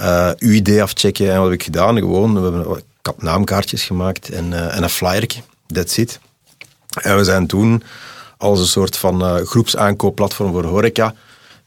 uh, 0.00 0.30
idee 0.38 0.82
afchecken. 0.82 1.30
En 1.30 1.36
wat 1.36 1.44
heb 1.44 1.52
ik 1.52 1.62
gedaan? 1.62 1.96
Gewoon, 1.96 2.34
we 2.34 2.40
hebben, 2.40 2.76
ik 2.76 2.84
had 3.02 3.22
naamkaartjes 3.22 3.84
gemaakt 3.84 4.28
en, 4.28 4.52
uh, 4.52 4.76
en 4.76 4.82
een 4.82 4.90
flyertje. 4.90 5.40
That's 5.66 5.96
it. 5.96 6.20
En 7.02 7.16
we 7.16 7.24
zijn 7.24 7.46
toen 7.46 7.82
als 8.36 8.60
een 8.60 8.66
soort 8.66 8.96
van 8.96 9.22
uh, 9.22 9.46
groepsaankoopplatform 9.46 10.52
voor 10.52 10.64
horeca, 10.64 11.14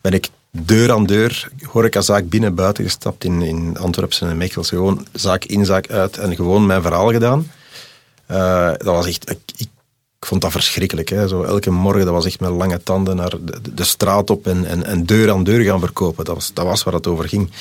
ben 0.01 0.11
ik 0.11 0.29
deur 0.51 0.91
aan 0.91 1.05
deur, 1.05 1.49
horecazaak 1.63 2.29
binnen 2.29 2.55
buiten 2.55 2.83
gestapt 2.83 3.23
in, 3.23 3.41
in 3.41 3.77
Antwerpen 3.77 4.29
en 4.29 4.37
Mechels. 4.37 4.69
Gewoon 4.69 5.07
zaak 5.11 5.45
in, 5.45 5.65
zaak 5.65 5.91
uit 5.91 6.17
en 6.17 6.35
gewoon 6.35 6.65
mijn 6.65 6.81
verhaal 6.81 7.11
gedaan. 7.11 7.51
Dat 8.77 8.83
was 8.83 9.07
echt... 9.07 9.29
Ik, 9.29 9.39
ik, 9.57 9.67
vond 10.25 10.41
dat 10.41 10.51
verschrikkelijk. 10.51 11.09
Hè. 11.09 11.27
Zo 11.27 11.43
elke 11.43 11.71
morgen, 11.71 12.05
dat 12.05 12.13
was 12.13 12.25
echt 12.25 12.39
met 12.39 12.49
lange 12.49 12.83
tanden 12.83 13.15
naar 13.15 13.29
de, 13.29 13.73
de 13.73 13.83
straat 13.83 14.29
op 14.29 14.47
en, 14.47 14.65
en, 14.65 14.85
en, 14.85 15.05
deur 15.05 15.31
aan 15.31 15.43
deur 15.43 15.63
gaan 15.63 15.79
verkopen. 15.79 16.25
Dat 16.25 16.35
was, 16.35 16.53
dat 16.53 16.65
was 16.65 16.83
waar 16.83 16.93
het 16.93 17.07
over 17.07 17.27
ging. 17.27 17.51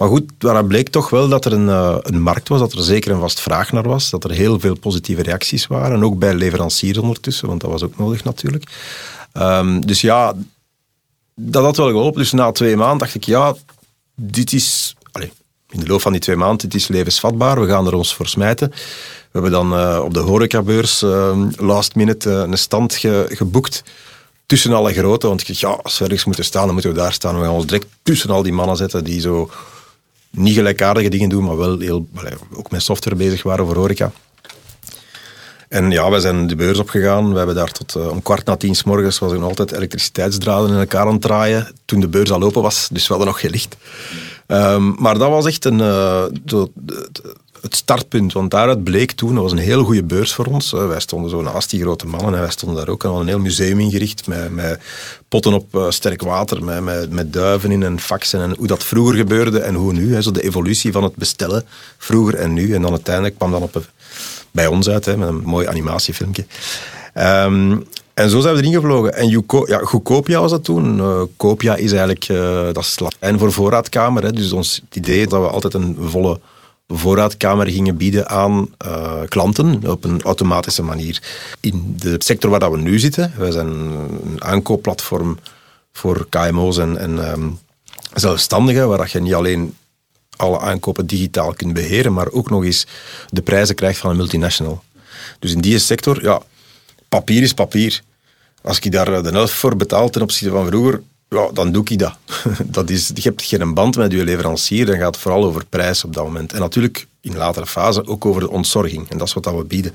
Maar 0.00 0.08
goed, 0.08 0.30
daaruit 0.38 0.68
bleek 0.68 0.88
toch 0.88 1.10
wel 1.10 1.28
dat 1.28 1.44
er 1.44 1.52
een, 1.52 1.66
uh, 1.66 1.96
een 2.00 2.22
markt 2.22 2.48
was, 2.48 2.58
dat 2.58 2.72
er 2.72 2.82
zeker 2.82 3.12
een 3.12 3.20
vast 3.20 3.40
vraag 3.40 3.72
naar 3.72 3.88
was, 3.88 4.10
dat 4.10 4.24
er 4.24 4.30
heel 4.30 4.60
veel 4.60 4.74
positieve 4.74 5.22
reacties 5.22 5.66
waren. 5.66 5.96
En 5.96 6.04
ook 6.04 6.18
bij 6.18 6.34
leveranciers 6.34 6.98
ondertussen, 6.98 7.48
want 7.48 7.60
dat 7.60 7.70
was 7.70 7.82
ook 7.82 7.98
nodig 7.98 8.24
natuurlijk. 8.24 8.64
Um, 9.34 9.86
dus 9.86 10.00
ja, 10.00 10.34
dat 11.34 11.64
had 11.64 11.76
wel 11.76 11.86
geholpen. 11.86 12.20
Dus 12.20 12.32
na 12.32 12.52
twee 12.52 12.76
maanden 12.76 12.98
dacht 12.98 13.14
ik, 13.14 13.24
ja, 13.24 13.54
dit 14.14 14.52
is... 14.52 14.94
Allez, 15.12 15.30
in 15.70 15.80
de 15.80 15.86
loop 15.86 16.00
van 16.00 16.12
die 16.12 16.20
twee 16.20 16.36
maanden, 16.36 16.68
dit 16.68 16.74
is 16.74 16.88
levensvatbaar, 16.88 17.60
we 17.60 17.68
gaan 17.68 17.86
er 17.86 17.94
ons 17.94 18.14
voor 18.14 18.26
smijten. 18.26 18.70
We 18.70 18.76
hebben 19.32 19.50
dan 19.50 19.72
uh, 19.72 20.00
op 20.04 20.14
de 20.14 20.20
horecabeurs 20.20 21.02
uh, 21.02 21.46
last 21.56 21.94
minute 21.94 22.30
uh, 22.30 22.36
een 22.36 22.58
stand 22.58 22.94
ge, 22.94 23.26
geboekt 23.28 23.82
tussen 24.46 24.72
alle 24.72 24.92
grote. 24.92 25.26
Want 25.26 25.40
ik 25.40 25.46
dacht, 25.46 25.58
ja, 25.58 25.68
als 25.82 25.98
we 25.98 26.04
ergens 26.04 26.24
moeten 26.24 26.44
staan, 26.44 26.64
dan 26.64 26.72
moeten 26.72 26.92
we 26.92 26.98
daar 26.98 27.12
staan. 27.12 27.38
We 27.38 27.44
gaan 27.44 27.54
ons 27.54 27.66
direct 27.66 27.86
tussen 28.02 28.30
al 28.30 28.42
die 28.42 28.52
mannen 28.52 28.76
zetten 28.76 29.04
die 29.04 29.20
zo 29.20 29.50
niet 30.30 30.54
gelijkaardige 30.54 31.08
dingen 31.08 31.28
doen, 31.28 31.44
maar 31.44 31.56
wel 31.56 31.78
heel, 31.78 32.06
ook 32.54 32.70
met 32.70 32.82
software 32.82 33.16
bezig 33.16 33.42
waren 33.42 33.66
voor 33.66 33.76
horeca. 33.76 34.12
En 35.68 35.90
ja, 35.90 36.10
we 36.10 36.20
zijn 36.20 36.46
de 36.46 36.56
beurs 36.56 36.78
opgegaan. 36.78 37.32
We 37.32 37.36
hebben 37.36 37.54
daar 37.54 37.72
tot 37.72 37.96
uh, 37.96 38.08
om 38.08 38.22
kwart 38.22 38.46
na 38.46 38.56
tien 38.56 38.76
s 38.76 38.84
morgens 38.84 39.18
was 39.18 39.32
er 39.32 39.38
nog 39.38 39.48
altijd 39.48 39.72
elektriciteitsdraden 39.72 40.70
in 40.70 40.78
elkaar 40.78 41.06
aan 41.06 41.12
het 41.12 41.22
draaien. 41.22 41.72
Toen 41.84 42.00
de 42.00 42.08
beurs 42.08 42.30
al 42.30 42.42
open 42.42 42.62
was, 42.62 42.88
dus 42.92 43.02
we 43.02 43.08
hadden 43.08 43.32
nog 43.32 43.40
geen 43.40 43.50
licht. 43.50 43.76
Ehm, 44.46 44.92
maar 44.98 45.18
dat 45.18 45.30
was 45.30 45.46
echt 45.46 45.64
een, 45.64 45.78
uh, 45.78 46.24
het 47.62 47.76
startpunt. 47.76 48.32
Want 48.32 48.50
daaruit 48.50 48.84
bleek 48.84 49.12
toen, 49.12 49.34
dat 49.34 49.42
was 49.42 49.52
een 49.52 49.58
heel 49.58 49.84
goede 49.84 50.02
beurs 50.02 50.34
voor 50.34 50.44
ons. 50.44 50.70
wij 50.70 51.00
stonden 51.00 51.30
zo 51.30 51.42
naast 51.42 51.70
die 51.70 51.80
grote 51.80 52.06
mannen 52.06 52.34
en 52.34 52.40
wij 52.40 52.50
stonden 52.50 52.78
daar 52.78 52.88
ook. 52.88 53.02
En 53.02 53.08
hadden 53.08 53.26
een 53.26 53.34
heel 53.34 53.42
museum 53.42 53.80
ingericht 53.80 54.26
met, 54.26 54.54
met 54.54 54.80
potten 55.28 55.52
op 55.52 55.74
uh, 55.74 55.90
sterk 55.90 56.22
water, 56.22 56.64
met, 56.64 56.84
met, 56.84 57.10
met, 57.10 57.32
duiven 57.32 57.70
in 57.70 57.82
en 57.82 58.00
faxen. 58.00 58.40
En 58.40 58.54
hoe 58.58 58.66
dat 58.66 58.84
vroeger 58.84 59.16
gebeurde 59.16 59.58
en 59.58 59.74
hoe 59.74 59.92
nu. 59.92 60.14
Hè, 60.14 60.22
zo 60.22 60.30
de 60.30 60.42
evolutie 60.42 60.92
van 60.92 61.02
het 61.02 61.16
bestellen, 61.16 61.64
vroeger 61.98 62.34
en 62.34 62.52
nu. 62.52 62.74
En 62.74 62.82
dan 62.82 62.90
uiteindelijk 62.90 63.36
kwam 63.36 63.50
dan 63.50 63.62
op, 63.62 63.86
bij 64.50 64.66
ons 64.66 64.88
uit, 64.88 65.04
hè, 65.04 65.16
met 65.16 65.28
een 65.28 65.42
mooi 65.44 65.66
animatiefilmpje. 65.66 66.44
Ehm, 67.14 67.76
en 68.14 68.30
zo 68.30 68.40
zijn 68.40 68.54
we 68.54 68.60
erin 68.60 68.72
gevlogen. 68.72 69.14
En 69.14 69.28
Juco, 69.28 69.64
ja, 70.24 70.40
was 70.40 70.50
dat 70.50 70.64
toen. 70.64 70.96
Uh, 70.98 71.76
is 71.76 71.90
eigenlijk, 71.90 72.28
uh, 72.28 72.62
dat 72.72 72.84
is 72.84 72.98
Latijn 72.98 73.38
voor 73.38 73.52
voorraadkamer. 73.52 74.22
Hè. 74.22 74.32
Dus 74.32 74.52
ons 74.52 74.82
idee 74.92 75.26
dat 75.26 75.40
we 75.40 75.48
altijd 75.48 75.74
een 75.74 75.96
volle 76.00 76.40
voorraadkamer 76.92 77.66
gingen 77.66 77.96
bieden 77.96 78.28
aan 78.28 78.68
uh, 78.86 79.20
klanten 79.28 79.90
op 79.90 80.04
een 80.04 80.22
automatische 80.22 80.82
manier. 80.82 81.22
In 81.60 81.94
de 81.98 82.14
sector 82.18 82.50
waar 82.50 82.60
dat 82.60 82.70
we 82.70 82.78
nu 82.78 82.98
zitten, 82.98 83.32
wij 83.36 83.50
zijn 83.50 83.66
een 83.66 84.44
aankoopplatform 84.44 85.38
voor 85.92 86.26
KMO's 86.28 86.78
en, 86.78 87.30
um, 87.32 87.58
zelfstandigen, 88.14 88.88
waar 88.88 88.98
dat 88.98 89.10
je 89.10 89.20
niet 89.20 89.34
alleen 89.34 89.74
alle 90.36 90.58
aankopen 90.58 91.06
digitaal 91.06 91.52
kunt 91.52 91.72
beheren, 91.72 92.12
maar 92.12 92.30
ook 92.30 92.50
nog 92.50 92.64
eens 92.64 92.86
de 93.28 93.42
prijzen 93.42 93.74
krijgt 93.74 93.98
van 93.98 94.10
een 94.10 94.16
multinational. 94.16 94.82
Dus 95.38 95.52
in 95.52 95.60
die 95.60 95.78
sector, 95.78 96.22
ja, 96.22 96.42
papier 97.08 97.42
is 97.42 97.54
papier. 97.54 98.02
Als 98.62 98.78
ik 98.78 98.92
daar 98.92 99.22
de 99.22 99.30
helft 99.30 99.52
voor 99.52 99.76
betaal 99.76 100.10
ten 100.10 100.22
opzichte 100.22 100.54
van 100.54 100.66
vroeger, 100.66 101.02
ja, 101.30 101.50
dan 101.52 101.72
doe 101.72 101.84
ik 101.88 101.98
dat. 101.98 102.16
dat 102.64 102.90
is, 102.90 103.10
je 103.14 103.22
hebt 103.22 103.42
geen 103.42 103.74
band 103.74 103.96
met 103.96 104.12
je 104.12 104.24
leverancier, 104.24 104.86
dan 104.86 104.96
gaat 104.96 105.14
het 105.14 105.16
vooral 105.16 105.44
over 105.44 105.64
prijs 105.68 106.04
op 106.04 106.14
dat 106.14 106.24
moment. 106.24 106.52
En 106.52 106.60
natuurlijk 106.60 107.06
in 107.20 107.36
latere 107.36 107.66
fase 107.66 108.06
ook 108.06 108.24
over 108.24 108.40
de 108.40 108.50
ontzorging. 108.50 109.10
En 109.10 109.18
dat 109.18 109.26
is 109.26 109.34
wat 109.34 109.44
dat 109.44 109.54
we 109.54 109.64
bieden. 109.64 109.92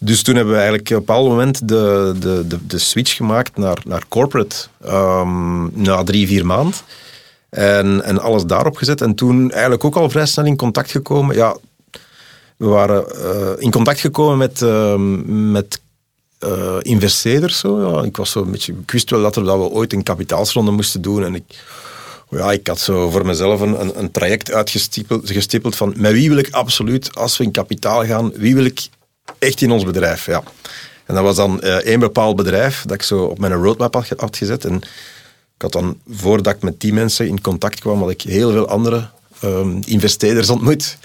Dus 0.00 0.22
toen 0.22 0.34
hebben 0.34 0.52
we 0.52 0.58
eigenlijk 0.58 0.90
op 0.90 0.96
een 0.96 1.04
bepaald 1.04 1.28
moment 1.28 1.68
de, 1.68 2.14
de, 2.20 2.46
de, 2.46 2.66
de 2.66 2.78
switch 2.78 3.16
gemaakt 3.16 3.56
naar, 3.56 3.78
naar 3.84 4.04
corporate. 4.08 4.56
Um, 4.86 5.70
na 5.82 6.04
drie, 6.04 6.26
vier 6.26 6.46
maanden. 6.46 6.74
En, 7.48 8.04
en 8.04 8.20
alles 8.20 8.44
daarop 8.44 8.76
gezet. 8.76 9.00
En 9.00 9.14
toen 9.14 9.50
eigenlijk 9.50 9.84
ook 9.84 9.96
al 9.96 10.10
vrij 10.10 10.26
snel 10.26 10.44
in 10.44 10.56
contact 10.56 10.90
gekomen. 10.90 11.36
Ja, 11.36 11.56
we 12.56 12.66
waren 12.66 13.04
uh, 13.14 13.50
in 13.62 13.70
contact 13.70 14.00
gekomen 14.00 14.38
met, 14.38 14.60
uh, 14.60 14.94
met 15.26 15.80
uh, 16.44 16.76
investeerders. 16.80 17.58
Zo. 17.58 18.02
Ik 18.02 18.16
was 18.16 18.30
zo 18.30 18.42
een 18.42 18.50
beetje, 18.50 18.72
ik 18.72 18.90
wist 18.90 19.10
wel 19.10 19.22
dat, 19.22 19.34
we 19.34 19.52
ooit 19.52 19.92
een 19.92 20.02
kapitaalsronde 20.02 20.70
moesten 20.70 21.02
doen. 21.02 21.24
En 21.24 21.34
ik, 21.34 21.64
ja, 22.30 22.52
ik 22.52 22.66
had 22.66 22.78
zo 22.78 23.10
voor 23.10 23.26
mezelf 23.26 23.60
een, 23.60 23.98
een, 23.98 24.10
traject 24.10 24.52
uitgestippeld 24.52 25.76
van 25.76 25.94
met 25.96 26.12
wie 26.12 26.28
wil 26.28 26.38
ik 26.38 26.50
absoluut, 26.50 27.14
als 27.14 27.36
we 27.36 27.44
in 27.44 27.50
kapitaal 27.50 28.04
gaan, 28.04 28.32
wie 28.32 28.54
wil 28.54 28.64
ik 28.64 28.88
echt 29.38 29.60
in 29.60 29.70
ons 29.70 29.84
bedrijf. 29.84 30.26
Ja. 30.26 30.42
En 31.06 31.14
dat 31.14 31.24
was 31.24 31.36
dan 31.36 31.60
uh, 31.64 31.74
één 31.74 32.00
bepaald 32.00 32.36
bedrijf 32.36 32.82
dat 32.82 32.94
ik 32.94 33.02
zo 33.02 33.24
op 33.24 33.38
mijn 33.38 33.52
roadmap 33.52 33.94
had, 33.94 34.36
gezet. 34.36 34.64
En 34.64 34.74
ik 35.54 35.62
had 35.62 35.72
dan, 35.72 35.98
voordat 36.08 36.54
ik 36.54 36.62
met 36.62 36.80
die 36.80 36.92
mensen 36.92 37.26
in 37.26 37.40
contact 37.40 37.80
kwam, 37.80 38.00
had 38.00 38.10
ik 38.10 38.22
heel 38.22 38.50
veel 38.50 38.68
andere 38.68 39.08
um, 39.44 39.80
investeerders 39.86 40.50
ontmoet. 40.50 40.98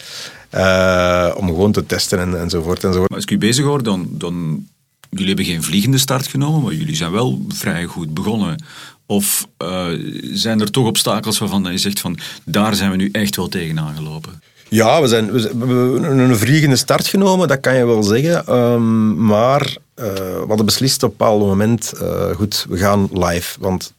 Uh, 0.56 1.32
om 1.36 1.48
gewoon 1.48 1.72
te 1.72 1.86
testen 1.86 2.20
en, 2.20 2.40
enzovoort, 2.40 2.84
enzovoort. 2.84 3.10
Maar 3.10 3.18
als 3.18 3.28
ik 3.28 3.32
u 3.32 3.38
bezig 3.38 3.66
hoor, 3.66 3.84
dan, 3.84 4.08
dan 4.10 4.68
jullie 5.14 5.28
hebben 5.28 5.46
geen 5.46 5.64
vliegende 5.64 5.98
start 5.98 6.28
genomen, 6.28 6.62
maar 6.62 6.74
jullie 6.74 6.96
zijn 6.96 7.12
wel 7.12 7.46
vrij 7.48 7.86
goed 7.86 8.14
begonnen. 8.14 8.64
Of 9.06 9.48
uh, 9.64 9.88
zijn 10.34 10.62
er 10.62 10.72
toch 10.72 10.88
obstakels 10.88 11.40
waarvan 11.40 11.64
je 11.72 11.78
zegt 11.78 12.00
van 12.00 12.18
daar 12.46 12.76
zijn 12.76 12.92
we 12.92 12.96
nu 12.96 13.10
echt 13.12 13.36
wel 13.36 13.48
tegenaan 13.48 13.96
gelopen? 13.96 14.42
Ja, 14.70 15.02
we, 15.02 15.08
zijn, 15.08 15.32
we, 15.32 15.40
hebben 15.42 16.20
een 16.20 16.38
vliegende 16.38 16.76
start 16.76 17.08
genomen, 17.08 17.48
dat 17.48 17.60
kan 17.60 17.76
je 17.76 17.86
wel 17.86 18.04
zeggen. 18.04 18.56
Um, 18.56 19.26
maar 19.26 19.62
uh, 19.62 20.06
we 20.06 20.46
hadden 20.48 20.66
beslist 20.66 21.04
op 21.04 21.12
een 21.12 21.18
bepaald 21.18 21.42
moment, 21.42 21.94
uh, 22.02 22.30
goed, 22.36 22.66
we 22.70 22.78
gaan 22.78 23.10
live. 23.12 23.58
Want 23.60 23.94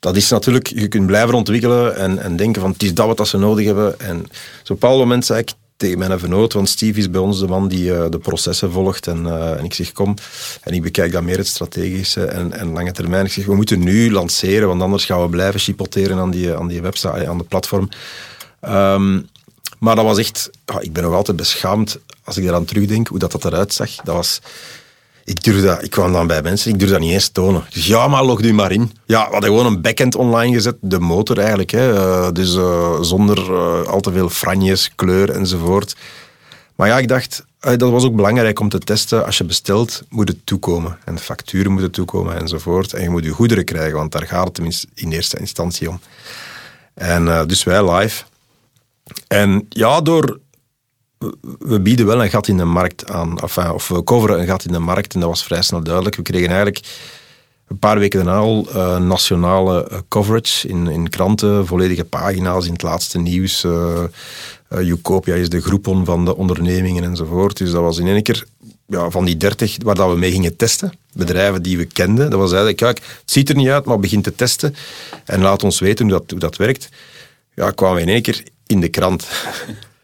dat 0.00 0.16
is 0.16 0.28
natuurlijk, 0.28 0.66
je 0.66 0.88
kunt 0.88 1.06
blijven 1.06 1.34
ontwikkelen 1.34 1.96
en, 1.96 2.18
en 2.18 2.36
denken 2.36 2.60
van 2.60 2.70
het 2.70 2.82
is 2.82 2.94
dat 2.94 3.16
wat 3.16 3.28
ze 3.28 3.38
nodig 3.38 3.66
hebben. 3.66 4.00
En 4.00 4.16
op 4.18 4.24
een 4.24 4.30
bepaald 4.66 4.98
moment 4.98 5.24
zei 5.26 5.40
ik 5.40 5.52
tegen 5.76 5.98
mijn 5.98 6.18
vernoot, 6.18 6.52
want 6.52 6.68
Steve 6.68 6.98
is 6.98 7.10
bij 7.10 7.20
ons 7.20 7.38
de 7.38 7.46
man 7.46 7.68
die 7.68 7.90
uh, 7.90 8.04
de 8.10 8.18
processen 8.18 8.72
volgt. 8.72 9.06
En, 9.06 9.24
uh, 9.24 9.58
en 9.58 9.64
ik 9.64 9.74
zeg, 9.74 9.92
kom, 9.92 10.14
en 10.62 10.72
ik 10.72 10.82
bekijk 10.82 11.12
dan 11.12 11.24
meer 11.24 11.36
het 11.36 11.46
strategische 11.46 12.24
en, 12.24 12.52
en 12.52 12.72
lange 12.72 12.92
termijn. 12.92 13.24
Ik 13.24 13.32
zeg, 13.32 13.46
we 13.46 13.54
moeten 13.54 13.78
nu 13.78 14.12
lanceren, 14.12 14.68
want 14.68 14.82
anders 14.82 15.04
gaan 15.04 15.22
we 15.22 15.28
blijven 15.28 15.60
chipoteren 15.60 16.18
aan 16.18 16.30
die, 16.30 16.54
aan 16.54 16.68
die 16.68 16.82
website, 16.82 17.28
aan 17.28 17.38
de 17.38 17.44
platform. 17.44 17.88
Um, 18.68 19.28
maar 19.78 19.96
dat 19.96 20.04
was 20.04 20.18
echt, 20.18 20.50
oh, 20.66 20.82
ik 20.82 20.92
ben 20.92 21.02
nog 21.02 21.14
altijd 21.14 21.36
beschaamd 21.36 21.98
als 22.24 22.36
ik 22.36 22.44
eraan 22.44 22.64
terugdenk, 22.64 23.08
hoe 23.08 23.18
dat, 23.18 23.32
dat 23.32 23.44
eruit 23.44 23.72
zag. 23.72 23.94
Dat 23.94 24.14
was 24.14 24.40
ik, 25.26 25.44
durf 25.44 25.62
dat, 25.62 25.82
ik 25.82 25.90
kwam 25.90 26.12
dan 26.12 26.26
bij 26.26 26.42
mensen, 26.42 26.72
ik 26.72 26.78
durf 26.78 26.90
dat 26.90 27.00
niet 27.00 27.12
eens 27.12 27.28
tonen. 27.28 27.64
Dus 27.70 27.86
ja, 27.86 28.08
maar 28.08 28.24
log 28.24 28.40
u 28.40 28.52
maar 28.52 28.72
in. 28.72 28.92
Ja, 29.04 29.26
we 29.26 29.32
hadden 29.32 29.50
gewoon 29.50 29.66
een 29.66 29.80
backend 29.80 30.14
online 30.14 30.54
gezet, 30.54 30.76
de 30.80 30.98
motor 30.98 31.38
eigenlijk. 31.38 31.70
Hè. 31.70 31.92
Uh, 31.92 32.28
dus 32.32 32.54
uh, 32.54 33.00
zonder 33.00 33.38
uh, 33.38 33.82
al 33.82 34.00
te 34.00 34.12
veel 34.12 34.28
franjes, 34.28 34.90
kleur 34.94 35.30
enzovoort. 35.30 35.96
Maar 36.74 36.88
ja, 36.88 36.98
ik 36.98 37.08
dacht, 37.08 37.44
dat 37.60 37.90
was 37.90 38.04
ook 38.04 38.16
belangrijk 38.16 38.60
om 38.60 38.68
te 38.68 38.78
testen. 38.78 39.24
Als 39.24 39.38
je 39.38 39.44
bestelt, 39.44 40.02
moet 40.08 40.28
het 40.28 40.38
toekomen. 40.44 40.98
En 41.04 41.18
facturen 41.18 41.72
moeten 41.72 41.90
toekomen 41.90 42.40
enzovoort. 42.40 42.92
En 42.92 43.02
je 43.02 43.10
moet 43.10 43.24
je 43.24 43.30
goederen 43.30 43.64
krijgen, 43.64 43.96
want 43.96 44.12
daar 44.12 44.26
gaat 44.26 44.44
het 44.44 44.54
tenminste 44.54 44.86
in 44.94 45.12
eerste 45.12 45.38
instantie 45.38 45.88
om. 45.88 46.00
En 46.94 47.46
dus 47.46 47.64
wij 47.64 47.92
live. 47.92 48.24
En 49.28 49.66
ja, 49.68 50.00
door 50.00 50.40
we 51.58 51.80
bieden 51.80 52.06
wel 52.06 52.22
een 52.22 52.30
gat 52.30 52.48
in 52.48 52.56
de 52.56 52.64
markt 52.64 53.10
aan, 53.10 53.42
of 53.72 53.88
we 53.88 54.04
coveren 54.04 54.40
een 54.40 54.46
gat 54.46 54.64
in 54.64 54.72
de 54.72 54.78
markt 54.78 55.14
en 55.14 55.20
dat 55.20 55.28
was 55.28 55.44
vrij 55.44 55.62
snel 55.62 55.82
duidelijk. 55.82 56.16
We 56.16 56.22
kregen 56.22 56.48
eigenlijk 56.48 56.80
een 57.68 57.78
paar 57.78 57.98
weken 57.98 58.24
daarna 58.24 58.40
al 58.40 58.66
uh, 58.68 58.98
nationale 58.98 59.88
uh, 59.92 59.98
coverage 60.08 60.68
in, 60.68 60.86
in 60.86 61.08
kranten, 61.08 61.66
volledige 61.66 62.04
pagina's 62.04 62.66
in 62.66 62.72
het 62.72 62.82
laatste 62.82 63.18
nieuws. 63.18 63.64
Uh, 63.64 64.04
Ucopia 64.68 65.34
is 65.34 65.48
de 65.48 65.60
groepon 65.60 66.04
van 66.04 66.24
de 66.24 66.36
ondernemingen 66.36 67.04
enzovoort. 67.04 67.56
Dus 67.56 67.70
dat 67.70 67.82
was 67.82 67.98
in 67.98 68.06
één 68.06 68.22
keer 68.22 68.44
ja, 68.86 69.10
van 69.10 69.24
die 69.24 69.36
dertig 69.36 69.76
waar 69.82 69.94
dat 69.94 70.10
we 70.10 70.16
mee 70.16 70.30
gingen 70.30 70.56
testen. 70.56 70.92
Bedrijven 71.12 71.62
die 71.62 71.76
we 71.76 71.84
kenden. 71.84 72.30
Dat 72.30 72.38
was 72.38 72.52
eigenlijk, 72.52 72.76
kijk, 72.76 72.96
het 72.96 73.30
ziet 73.30 73.48
er 73.48 73.56
niet 73.56 73.68
uit, 73.68 73.84
maar 73.84 74.00
begin 74.00 74.22
te 74.22 74.34
testen. 74.34 74.74
En 75.24 75.40
laat 75.40 75.64
ons 75.64 75.78
weten 75.78 76.08
hoe 76.08 76.18
dat, 76.18 76.30
hoe 76.30 76.40
dat 76.40 76.56
werkt. 76.56 76.88
Ja, 77.54 77.70
kwamen 77.70 77.96
we 77.96 78.02
in 78.02 78.08
één 78.08 78.22
keer 78.22 78.42
in 78.66 78.80
de 78.80 78.88
krant. 78.88 79.26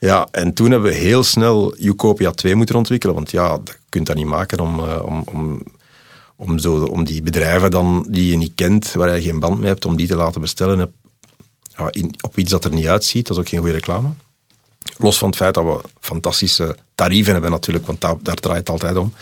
Ja, 0.00 0.28
en 0.30 0.54
toen 0.54 0.70
hebben 0.70 0.90
we 0.90 0.96
heel 0.96 1.22
snel 1.22 1.74
Ucopia 1.78 2.30
2 2.30 2.54
moeten 2.54 2.76
ontwikkelen. 2.76 3.14
Want 3.14 3.30
ja, 3.30 3.58
je 3.64 3.72
kunt 3.88 4.06
dat 4.06 4.16
niet 4.16 4.26
maken 4.26 4.60
om, 4.60 4.80
uh, 4.80 5.02
om, 5.04 5.22
om, 5.32 5.62
om, 6.36 6.58
zo, 6.58 6.84
om 6.84 7.04
die 7.04 7.22
bedrijven 7.22 7.70
dan, 7.70 8.06
die 8.08 8.30
je 8.30 8.36
niet 8.36 8.52
kent, 8.54 8.92
waar 8.92 9.14
je 9.14 9.22
geen 9.22 9.40
band 9.40 9.58
mee 9.58 9.68
hebt, 9.68 9.84
om 9.84 9.96
die 9.96 10.06
te 10.06 10.16
laten 10.16 10.40
bestellen 10.40 10.92
ja, 11.76 11.90
op 12.20 12.36
iets 12.36 12.50
dat 12.50 12.64
er 12.64 12.72
niet 12.72 12.86
uitziet. 12.86 13.26
Dat 13.26 13.36
is 13.36 13.42
ook 13.42 13.48
geen 13.48 13.58
goede 13.58 13.74
reclame. 13.74 14.08
Los 14.96 15.18
van 15.18 15.28
het 15.28 15.36
feit 15.36 15.54
dat 15.54 15.64
we 15.64 15.88
fantastische 16.00 16.76
tarieven 16.94 17.32
hebben 17.32 17.50
natuurlijk, 17.50 17.86
want 17.86 18.00
daar 18.00 18.34
draait 18.34 18.58
het 18.58 18.68
altijd 18.68 18.96
om. 18.96 19.12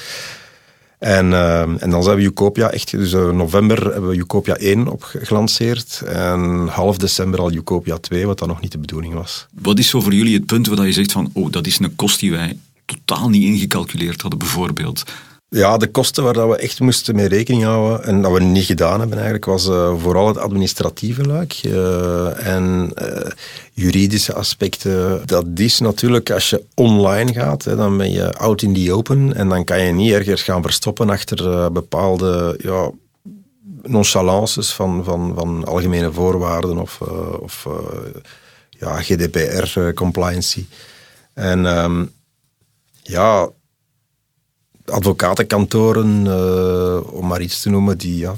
En, 0.99 1.31
uh, 1.31 1.83
en 1.83 1.91
dan 1.91 2.03
zijn 2.03 2.17
we 2.17 2.23
Ucopia 2.23 2.71
echt, 2.71 2.91
dus 2.91 3.13
in 3.13 3.19
uh, 3.19 3.31
november 3.31 3.93
hebben 3.93 4.11
we 4.11 4.17
Ucopia 4.17 4.57
1 4.57 4.89
opgelanceerd 4.89 6.03
en 6.07 6.69
half 6.69 6.97
december 6.97 7.41
al 7.41 7.53
Ucopia 7.53 7.99
2, 7.99 8.27
wat 8.27 8.39
dan 8.39 8.49
nog 8.49 8.61
niet 8.61 8.73
de 8.73 8.79
bedoeling 8.79 9.15
was. 9.15 9.47
Wat 9.53 9.79
is 9.79 9.89
zo 9.89 10.01
voor 10.01 10.15
jullie 10.15 10.35
het 10.35 10.47
punt 10.47 10.67
waar 10.67 10.87
je 10.87 10.93
zegt 10.93 11.13
van, 11.13 11.31
oh, 11.33 11.51
dat 11.51 11.67
is 11.67 11.79
een 11.79 11.97
kost 11.97 12.21
die 12.21 12.31
wij 12.31 12.59
totaal 12.85 13.29
niet 13.29 13.43
ingecalculeerd 13.43 14.21
hadden 14.21 14.39
bijvoorbeeld? 14.39 15.05
Ja, 15.49 15.77
de 15.77 15.91
kosten 15.91 16.25
waar 16.25 16.33
dat 16.33 16.49
we 16.49 16.57
echt 16.57 16.81
moesten 16.81 17.15
mee 17.15 17.29
rekening 17.29 17.63
houden 17.63 18.05
en 18.05 18.23
dat 18.23 18.33
we 18.33 18.41
niet 18.41 18.65
gedaan 18.65 18.99
hebben 18.99 19.17
eigenlijk, 19.17 19.45
was 19.45 19.69
uh, 19.69 20.01
vooral 20.01 20.29
het 20.29 20.39
administratieve 20.39 21.25
luik 21.25 21.61
uh, 21.65 22.47
en 22.47 22.93
uh, 23.03 23.31
juridische 23.73 24.35
aspecten. 24.35 25.27
Dat 25.27 25.47
is 25.55 25.81
natuurlijk, 25.81 26.31
als 26.31 26.51
je 26.51 26.65
online 26.75 27.33
gaat, 27.33 27.65
hè, 27.65 27.77
dan 27.77 27.97
ben 27.97 28.11
je 28.11 28.33
out 28.35 28.63
in 28.63 28.75
the 28.75 28.93
open 28.93 29.35
en 29.35 29.49
dan 29.49 29.65
kan 29.65 29.81
je 29.81 29.93
niet 29.93 30.13
ergens 30.13 30.43
gaan 30.43 30.63
verstoppen 30.63 31.11
achter 31.11 31.73
bepaalde 31.73 32.59
ja, 32.63 32.91
nonchalances 33.83 34.73
van, 34.73 35.05
van, 35.05 35.33
van 35.35 35.65
algemene 35.65 36.13
voorwaarden 36.13 36.79
of, 36.79 37.01
of 37.41 37.67
ja, 38.71 39.03
GDPR-compliancy. 39.03 40.67
en 41.35 41.65
um, 41.65 42.13
ja, 43.03 43.51
advocatenkantoren, 44.91 46.25
uh, 46.25 47.13
om 47.15 47.27
maar 47.27 47.41
iets 47.41 47.61
te 47.61 47.69
noemen, 47.71 47.99
die, 47.99 48.19
ja, 48.19 48.35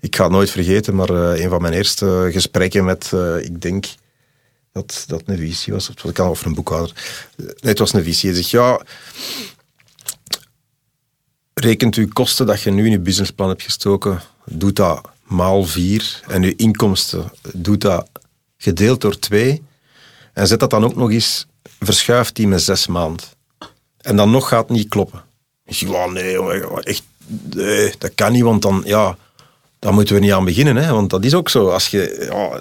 ik 0.00 0.16
ga 0.16 0.22
het 0.22 0.32
nooit 0.32 0.50
vergeten, 0.50 0.94
maar 0.94 1.10
uh, 1.10 1.42
een 1.42 1.48
van 1.48 1.62
mijn 1.62 1.74
eerste 1.74 2.28
gesprekken 2.32 2.84
met, 2.84 3.10
uh, 3.14 3.44
ik 3.44 3.60
denk 3.60 3.86
dat 4.72 5.04
dat 5.06 5.22
een 5.26 5.38
visie 5.38 5.72
was, 5.72 5.90
of, 6.04 6.18
of 6.18 6.44
een 6.44 6.54
boekhouder. 6.54 7.24
Nee, 7.36 7.54
het 7.60 7.78
was 7.78 7.92
een 7.92 8.02
visie. 8.02 8.30
Hij 8.30 8.42
zegt, 8.42 8.50
ja, 8.50 8.80
rekent 11.54 11.94
uw 11.94 12.08
kosten 12.08 12.46
dat 12.46 12.62
je 12.62 12.70
nu 12.70 12.84
in 12.84 12.90
je 12.90 13.00
businessplan 13.00 13.48
hebt 13.48 13.62
gestoken, 13.62 14.20
doet 14.44 14.76
dat 14.76 15.10
maal 15.22 15.64
vier, 15.64 16.22
en 16.28 16.42
uw 16.42 16.52
inkomsten, 16.56 17.32
doet 17.52 17.80
dat 17.80 18.08
gedeeld 18.56 19.00
door 19.00 19.18
twee. 19.18 19.62
En 20.32 20.46
zet 20.46 20.60
dat 20.60 20.70
dan 20.70 20.84
ook 20.84 20.96
nog 20.96 21.10
eens, 21.10 21.46
verschuift 21.80 22.34
die 22.34 22.48
met 22.48 22.62
zes 22.62 22.86
maanden. 22.86 23.26
En 24.00 24.16
dan 24.16 24.30
nog 24.30 24.48
gaat 24.48 24.68
het 24.68 24.76
niet 24.76 24.88
kloppen. 24.88 25.22
Ik 25.80 25.88
zeg, 25.88 26.10
nee, 26.12 26.38
echt, 26.80 27.02
dat 28.00 28.10
kan 28.14 28.32
niet, 28.32 28.42
want 28.42 28.62
dan, 28.62 28.82
ja, 28.84 29.16
dan 29.78 29.94
moeten 29.94 30.14
we 30.14 30.20
niet 30.20 30.32
aan 30.32 30.44
beginnen. 30.44 30.76
Hè? 30.76 30.92
Want 30.92 31.10
dat 31.10 31.24
is 31.24 31.34
ook 31.34 31.48
zo. 31.48 31.68
Als 31.68 31.88
je, 31.88 32.26
ja, 32.30 32.60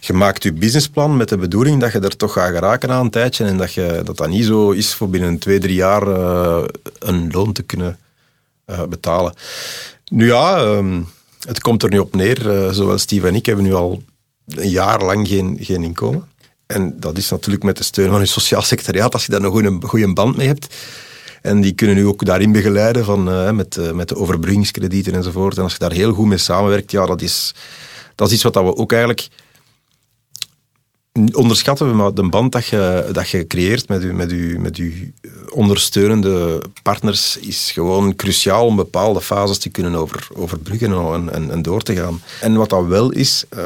je 0.00 0.12
maakt 0.12 0.42
je 0.42 0.52
businessplan 0.52 1.16
met 1.16 1.28
de 1.28 1.36
bedoeling 1.36 1.80
dat 1.80 1.92
je 1.92 1.98
er 1.98 2.16
toch 2.16 2.32
gaat 2.32 2.50
geraken 2.50 2.90
aan 2.90 3.04
een 3.04 3.10
tijdje 3.10 3.44
en 3.44 3.56
dat 3.56 3.72
je, 3.72 4.00
dat, 4.04 4.16
dat 4.16 4.28
niet 4.28 4.44
zo 4.44 4.70
is 4.70 4.94
voor 4.94 5.08
binnen 5.08 5.38
twee, 5.38 5.58
drie 5.58 5.74
jaar 5.74 6.08
uh, 6.08 6.64
een 6.98 7.30
loon 7.30 7.52
te 7.52 7.62
kunnen 7.62 7.98
uh, 8.66 8.82
betalen. 8.82 9.34
Nu 10.12 10.26
ja, 10.26 10.64
um, 10.64 11.08
het 11.46 11.60
komt 11.60 11.82
er 11.82 11.90
nu 11.90 11.98
op 11.98 12.14
neer. 12.14 12.46
Uh, 12.46 12.72
zowel 12.72 12.98
Steve 12.98 13.26
en 13.26 13.34
ik 13.34 13.46
hebben 13.46 13.64
nu 13.64 13.74
al 13.74 14.02
een 14.48 14.70
jaar 14.70 15.04
lang 15.04 15.28
geen, 15.28 15.58
geen 15.60 15.84
inkomen. 15.84 16.28
En 16.66 16.94
dat 17.00 17.16
is 17.16 17.30
natuurlijk 17.30 17.64
met 17.64 17.76
de 17.76 17.84
steun 17.84 18.10
van 18.10 18.20
je 18.20 18.26
sociaal 18.26 18.62
secretariaat, 18.62 19.12
als 19.12 19.26
je 19.26 19.32
daar 19.32 19.40
nog 19.40 19.54
een 19.54 19.82
goede 19.84 20.12
band 20.12 20.36
mee 20.36 20.46
hebt. 20.46 20.74
En 21.44 21.60
die 21.60 21.72
kunnen 21.72 21.96
u 21.96 22.06
ook 22.06 22.24
daarin 22.24 22.52
begeleiden 22.52 23.04
van, 23.04 23.28
uh, 23.28 23.50
met, 23.50 23.76
uh, 23.76 23.90
met 23.90 24.08
de 24.08 24.16
overbruggingskredieten 24.16 25.14
enzovoort. 25.14 25.56
En 25.56 25.62
als 25.62 25.72
je 25.72 25.78
daar 25.78 25.92
heel 25.92 26.12
goed 26.12 26.26
mee 26.26 26.38
samenwerkt, 26.38 26.90
ja, 26.90 27.06
dat 27.06 27.22
is, 27.22 27.54
dat 28.14 28.28
is 28.28 28.34
iets 28.34 28.42
wat 28.42 28.54
we 28.54 28.76
ook 28.76 28.92
eigenlijk 28.92 29.28
onderschatten 31.32 31.96
maar 31.96 32.14
de 32.14 32.28
band 32.28 32.52
dat 32.52 32.66
je, 32.66 33.08
dat 33.12 33.28
je 33.28 33.46
creëert 33.46 33.88
met 33.88 34.02
je, 34.02 34.12
met, 34.12 34.32
u, 34.32 34.58
met 34.58 34.80
ondersteunende 35.48 36.62
partners 36.82 37.36
is 37.36 37.70
gewoon 37.72 38.16
cruciaal 38.16 38.66
om 38.66 38.76
bepaalde 38.76 39.20
fases 39.20 39.58
te 39.58 39.68
kunnen 39.68 39.94
over, 39.94 40.28
overbruggen 40.34 41.30
en, 41.50 41.62
door 41.62 41.82
te 41.82 41.94
gaan. 41.94 42.22
En 42.40 42.54
wat 42.54 42.70
dat 42.70 42.86
wel 42.86 43.10
is, 43.10 43.44
uh, 43.56 43.58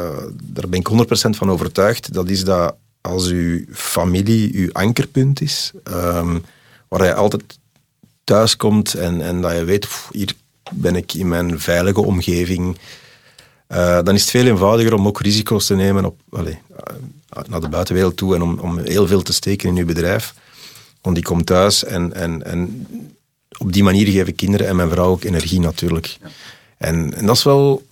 daar 0.42 0.68
ben 0.68 0.80
ik 0.80 0.88
100% 0.88 1.30
van 1.30 1.50
overtuigd, 1.50 2.12
dat 2.12 2.28
is 2.28 2.44
dat 2.44 2.74
als 3.00 3.26
uw 3.26 3.64
familie 3.72 4.54
uw 4.54 4.72
ankerpunt 4.72 5.40
is, 5.40 5.72
um, 5.90 6.44
waar 6.88 7.04
je 7.04 7.14
altijd 7.14 7.58
thuis 8.28 8.56
komt 8.56 8.94
en, 8.94 9.20
en 9.20 9.40
dat 9.40 9.52
je 9.52 9.64
weet, 9.64 9.80
pff, 9.80 10.08
hier 10.12 10.32
ben 10.70 10.96
ik 10.96 11.14
in 11.14 11.28
mijn 11.28 11.60
veilige 11.60 12.04
omgeving, 12.04 12.78
uh, 13.68 13.98
dan 14.02 14.14
is 14.14 14.20
het 14.20 14.30
veel 14.30 14.46
eenvoudiger 14.46 14.94
om 14.94 15.06
ook 15.06 15.20
risico's 15.20 15.66
te 15.66 15.74
nemen 15.74 16.04
op, 16.04 16.20
allez, 16.30 16.56
naar 17.48 17.60
de 17.60 17.68
buitenwereld 17.68 18.16
toe 18.16 18.34
en 18.34 18.42
om, 18.42 18.58
om 18.58 18.78
heel 18.78 19.06
veel 19.06 19.22
te 19.22 19.32
steken 19.32 19.68
in 19.68 19.76
uw 19.76 19.86
bedrijf. 19.86 20.34
Want 21.00 21.14
die 21.14 21.24
komt 21.24 21.46
thuis 21.46 21.84
en, 21.84 22.14
en, 22.14 22.44
en 22.44 22.86
op 23.58 23.72
die 23.72 23.82
manier 23.82 24.06
geven 24.06 24.34
kinderen 24.34 24.66
en 24.66 24.76
mijn 24.76 24.90
vrouw 24.90 25.10
ook 25.10 25.24
energie 25.24 25.60
natuurlijk. 25.60 26.06
Ja. 26.06 26.28
En, 26.78 27.14
en 27.14 27.26
dat 27.26 27.36
is 27.36 27.42
wel 27.42 27.82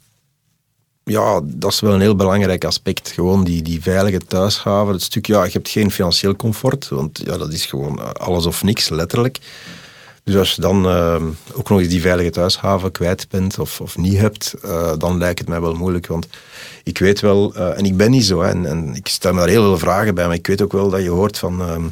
ja, 1.04 1.40
dat 1.44 1.72
is 1.72 1.80
wel 1.80 1.94
een 1.94 2.00
heel 2.00 2.16
belangrijk 2.16 2.64
aspect. 2.64 3.10
Gewoon 3.10 3.44
die, 3.44 3.62
die 3.62 3.82
veilige 3.82 4.18
thuishaven. 4.18 4.92
Het 4.92 5.02
stuk, 5.02 5.26
ja, 5.26 5.44
je 5.44 5.50
hebt 5.52 5.68
geen 5.68 5.90
financieel 5.90 6.36
comfort, 6.36 6.88
want 6.88 7.20
ja, 7.24 7.36
dat 7.36 7.52
is 7.52 7.66
gewoon 7.66 8.16
alles 8.18 8.46
of 8.46 8.62
niks, 8.62 8.88
letterlijk. 8.88 9.38
Dus 10.26 10.36
als 10.36 10.54
je 10.54 10.60
dan 10.60 10.86
uh, 10.86 11.22
ook 11.52 11.68
nog 11.68 11.78
eens 11.78 11.88
die 11.88 12.00
veilige 12.00 12.30
thuishaven 12.30 12.92
kwijt 12.92 13.26
bent 13.30 13.58
of, 13.58 13.80
of 13.80 13.96
niet 13.96 14.16
hebt, 14.16 14.54
uh, 14.64 14.92
dan 14.98 15.18
lijkt 15.18 15.38
het 15.38 15.48
mij 15.48 15.60
wel 15.60 15.74
moeilijk. 15.74 16.06
Want 16.06 16.26
ik 16.82 16.98
weet 16.98 17.20
wel, 17.20 17.56
uh, 17.56 17.78
en 17.78 17.84
ik 17.84 17.96
ben 17.96 18.10
niet 18.10 18.24
zo, 18.24 18.40
hè, 18.40 18.48
en, 18.48 18.66
en, 18.66 18.94
ik 18.94 19.08
stel 19.08 19.32
me 19.32 19.38
daar 19.38 19.48
heel 19.48 19.62
veel 19.62 19.78
vragen 19.78 20.14
bij, 20.14 20.26
maar 20.26 20.34
ik 20.34 20.46
weet 20.46 20.62
ook 20.62 20.72
wel 20.72 20.90
dat 20.90 21.02
je 21.02 21.08
hoort 21.08 21.38
van, 21.38 21.60
ehm, 21.60 21.82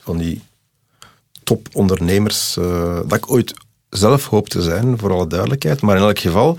van 0.00 0.18
die 0.18 0.42
topondernemers, 1.44 2.54
dat 3.06 3.14
ik 3.14 3.30
ooit 3.30 3.54
zelf 3.90 4.26
hoop 4.26 4.48
te 4.48 4.62
zijn, 4.62 4.98
voor 4.98 5.12
alle 5.12 5.26
duidelijkheid. 5.26 5.80
Maar 5.80 5.96
in 5.96 6.02
elk 6.02 6.18
geval, 6.18 6.58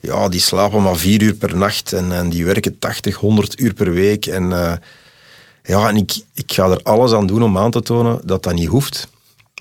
ja, 0.00 0.28
die 0.28 0.40
slapen 0.40 0.82
maar 0.82 0.96
vier 0.96 1.22
uur 1.22 1.34
per 1.34 1.56
nacht 1.56 1.92
en, 1.92 2.12
en 2.12 2.30
die 2.30 2.44
werken 2.44 2.78
80, 2.78 3.16
100 3.16 3.60
uur 3.60 3.74
per 3.74 3.92
week. 3.92 4.26
En, 4.26 4.48
ja, 5.62 5.88
en 5.88 5.96
ik, 5.96 6.22
ik 6.34 6.52
ga 6.52 6.70
er 6.70 6.82
alles 6.82 7.12
aan 7.12 7.26
doen 7.26 7.42
om 7.42 7.58
aan 7.58 7.70
te 7.70 7.82
tonen 7.82 8.20
dat 8.24 8.42
dat 8.42 8.54
niet 8.54 8.68
hoeft. 8.68 9.10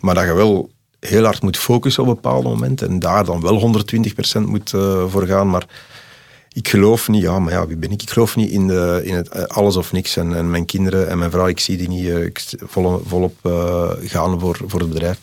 Maar 0.02 0.16
dat 0.16 0.26
je 0.26 0.34
wel 0.34 0.72
heel 1.00 1.24
hard 1.24 1.42
moet 1.42 1.58
focussen 1.58 2.04
op 2.04 2.10
bepaalde 2.10 2.50
momenten 2.50 2.90
en 2.90 3.00
daar 3.00 3.26
dan 3.26 3.42
wel 3.42 3.84
120% 4.38 4.42
moet 4.46 4.74
uh, 4.74 5.08
voor 5.08 5.28
gaan. 5.28 5.50
Maar 5.50 5.66
ik 6.54 6.68
geloof 6.68 7.08
niet, 7.08 7.22
ja, 7.22 7.40
maar 7.40 7.54
ja, 7.54 7.68
wie 7.68 7.78
ben 7.78 7.92
ik? 7.92 8.02
Ik 8.02 8.10
geloof 8.10 8.36
niet 8.36 8.50
in, 8.50 8.68
de, 8.68 9.02
in 9.04 9.16
het 9.16 9.36
uh, 9.36 9.44
alles 9.44 9.76
of 9.76 9.92
niks. 9.92 10.18
En, 10.18 10.36
en, 10.36 10.52
mijn 10.52 10.66
kinderen 10.66 11.10
en 11.10 11.18
mijn 11.18 11.32
vrouw, 11.32 11.48
ik 11.48 11.60
zie 11.60 11.78
die 11.78 11.88
niet 11.88 12.06
uh, 12.06 12.30
vol, 12.66 13.04
volop 13.06 13.36
gaan 14.04 14.40
voor, 14.40 14.58
voor 14.66 14.80
het 14.80 14.90
bedrijf. 14.90 15.20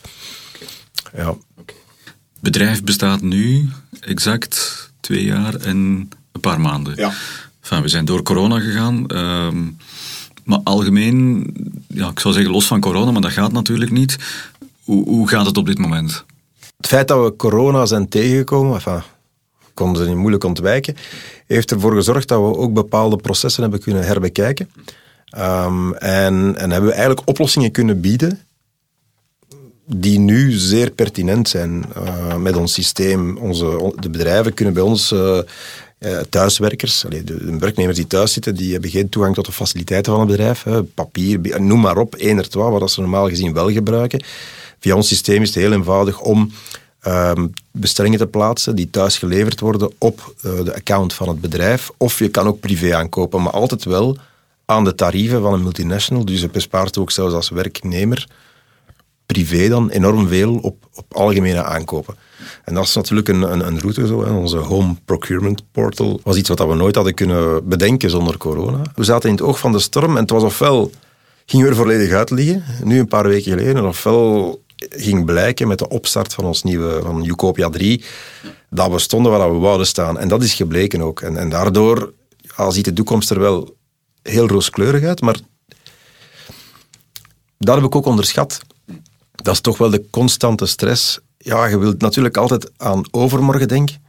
Ja. 1.15 1.29
Okay. 1.29 1.75
Het 2.33 2.41
bedrijf 2.41 2.83
bestaat 2.83 3.21
nu 3.21 3.69
exact 3.99 4.87
twee 4.99 5.23
jaar 5.23 5.55
en 5.55 6.09
een 6.31 6.41
paar 6.41 6.61
maanden. 6.61 6.95
Ja. 6.95 7.13
Enfin, 7.61 7.81
we 7.81 7.87
zijn 7.87 8.05
door 8.05 8.23
corona 8.23 8.59
gegaan. 8.59 9.03
Uh, 9.07 9.47
maar 10.43 10.59
algemeen, 10.63 11.45
ja, 11.87 12.09
ik 12.09 12.19
zou 12.19 12.33
zeggen 12.33 12.51
los 12.51 12.67
van 12.67 12.79
corona, 12.79 13.11
maar 13.11 13.21
dat 13.21 13.31
gaat 13.31 13.51
natuurlijk 13.51 13.91
niet. 13.91 14.17
Hoe, 14.89 15.07
hoe 15.07 15.27
gaat 15.27 15.45
het 15.45 15.57
op 15.57 15.65
dit 15.65 15.77
moment? 15.77 16.25
Het 16.77 16.87
feit 16.87 17.07
dat 17.07 17.23
we 17.23 17.35
corona 17.35 17.85
zijn 17.85 18.09
tegengekomen, 18.09 18.73
enfin, 18.73 19.01
konden 19.73 20.03
ze 20.03 20.09
niet 20.09 20.17
moeilijk 20.17 20.43
ontwijken, 20.43 20.95
heeft 21.47 21.71
ervoor 21.71 21.93
gezorgd 21.93 22.27
dat 22.27 22.39
we 22.39 22.57
ook 22.57 22.73
bepaalde 22.73 23.15
processen 23.15 23.61
hebben 23.61 23.79
kunnen 23.79 24.03
herbekijken. 24.05 24.69
Um, 25.37 25.93
en, 25.93 26.55
en 26.57 26.71
hebben 26.71 26.89
we 26.89 26.95
eigenlijk 26.95 27.29
oplossingen 27.29 27.71
kunnen 27.71 28.01
bieden 28.01 28.39
die 29.85 30.19
nu 30.19 30.51
zeer 30.51 30.91
pertinent 30.91 31.49
zijn 31.49 31.85
uh, 31.97 32.35
met 32.35 32.55
ons 32.55 32.73
systeem. 32.73 33.37
Onze, 33.37 33.93
de 33.99 34.09
bedrijven 34.09 34.53
kunnen 34.53 34.73
bij 34.73 34.83
ons 34.83 35.11
uh, 35.11 35.39
thuiswerkers, 36.29 37.05
allee, 37.05 37.23
de, 37.23 37.45
de, 37.45 37.57
werknemers 37.57 37.97
die 37.97 38.07
thuis 38.07 38.33
zitten, 38.33 38.55
die 38.55 38.71
hebben 38.71 38.89
geen 38.89 39.09
toegang 39.09 39.35
tot 39.35 39.45
de 39.45 39.51
faciliteiten 39.51 40.11
van 40.11 40.21
het 40.21 40.29
bedrijf. 40.29 40.63
Hè, 40.63 40.83
papier, 40.83 41.61
noem 41.61 41.79
maar 41.79 41.97
op, 41.97 42.15
één 42.15 42.37
er 42.37 42.49
twee, 42.49 42.63
wat 42.63 42.91
ze 42.91 43.01
normaal 43.01 43.29
gezien 43.29 43.53
wel 43.53 43.71
gebruiken. 43.71 44.23
Via 44.79 44.95
ons 44.95 45.07
systeem 45.07 45.41
is 45.41 45.47
het 45.47 45.63
heel 45.63 45.71
eenvoudig 45.71 46.21
om 46.21 46.51
uh, 47.07 47.31
bestellingen 47.71 48.19
te 48.19 48.27
plaatsen 48.27 48.75
die 48.75 48.89
thuis 48.89 49.17
geleverd 49.17 49.59
worden 49.59 49.91
op 49.97 50.33
uh, 50.45 50.63
de 50.63 50.75
account 50.75 51.13
van 51.13 51.27
het 51.27 51.41
bedrijf. 51.41 51.89
Of 51.97 52.19
je 52.19 52.29
kan 52.29 52.47
ook 52.47 52.59
privé 52.59 52.95
aankopen, 52.95 53.41
maar 53.41 53.53
altijd 53.53 53.83
wel 53.83 54.17
aan 54.65 54.83
de 54.83 54.95
tarieven 54.95 55.41
van 55.41 55.53
een 55.53 55.63
multinational. 55.63 56.25
Dus 56.25 56.41
je 56.41 56.49
bespaart 56.49 56.97
ook 56.97 57.11
zelfs 57.11 57.33
als 57.33 57.49
werknemer 57.49 58.27
privé 59.25 59.67
dan 59.67 59.89
enorm 59.89 60.27
veel 60.27 60.55
op, 60.61 60.89
op 60.93 61.13
algemene 61.13 61.63
aankopen. 61.63 62.15
En 62.65 62.73
dat 62.73 62.83
is 62.83 62.95
natuurlijk 62.95 63.27
een, 63.27 63.41
een, 63.41 63.67
een 63.67 63.79
route 63.79 64.07
zo. 64.07 64.23
Hè. 64.25 64.31
Onze 64.31 64.57
home 64.57 64.95
procurement 65.05 65.63
portal 65.71 66.19
was 66.23 66.37
iets 66.37 66.49
wat 66.49 66.59
we 66.59 66.75
nooit 66.75 66.95
hadden 66.95 67.13
kunnen 67.13 67.67
bedenken 67.67 68.09
zonder 68.09 68.37
corona. 68.37 68.81
We 68.95 69.03
zaten 69.03 69.29
in 69.29 69.35
het 69.35 69.43
oog 69.43 69.59
van 69.59 69.71
de 69.71 69.79
storm 69.79 70.15
en 70.15 70.21
het 70.21 70.29
was 70.29 70.43
ofwel 70.43 70.91
gingen 71.45 71.65
we 71.65 71.71
er 71.71 71.77
volledig 71.77 72.11
uit 72.11 72.29
liggen, 72.29 72.63
nu 72.83 72.99
een 72.99 73.07
paar 73.07 73.27
weken 73.27 73.51
geleden, 73.51 73.85
ofwel 73.85 74.61
ging 74.89 75.25
blijken 75.25 75.67
met 75.67 75.79
de 75.79 75.89
opstart 75.89 76.33
van 76.33 76.45
ons 76.45 76.63
nieuwe, 76.63 77.01
van 77.01 77.25
Utopia 77.25 77.69
3, 77.69 78.03
dat 78.69 78.91
we 78.91 78.99
stonden 78.99 79.31
waar 79.31 79.53
we 79.53 79.57
wouden 79.57 79.87
staan. 79.87 80.19
En 80.19 80.27
dat 80.27 80.43
is 80.43 80.53
gebleken 80.53 81.01
ook. 81.01 81.21
En, 81.21 81.37
en 81.37 81.49
daardoor 81.49 82.13
ja, 82.37 82.71
ziet 82.71 82.85
de 82.85 82.93
toekomst 82.93 83.29
er 83.29 83.39
wel 83.39 83.75
heel 84.21 84.47
rooskleurig 84.47 85.03
uit, 85.03 85.21
maar 85.21 85.37
dat 87.57 87.75
heb 87.75 87.85
ik 87.85 87.95
ook 87.95 88.05
onderschat. 88.05 88.59
Dat 89.35 89.53
is 89.53 89.61
toch 89.61 89.77
wel 89.77 89.89
de 89.89 90.05
constante 90.09 90.65
stress. 90.65 91.19
Ja, 91.37 91.65
je 91.65 91.77
wilt 91.77 92.01
natuurlijk 92.01 92.37
altijd 92.37 92.71
aan 92.77 93.03
overmorgen 93.11 93.67
denken. 93.67 94.07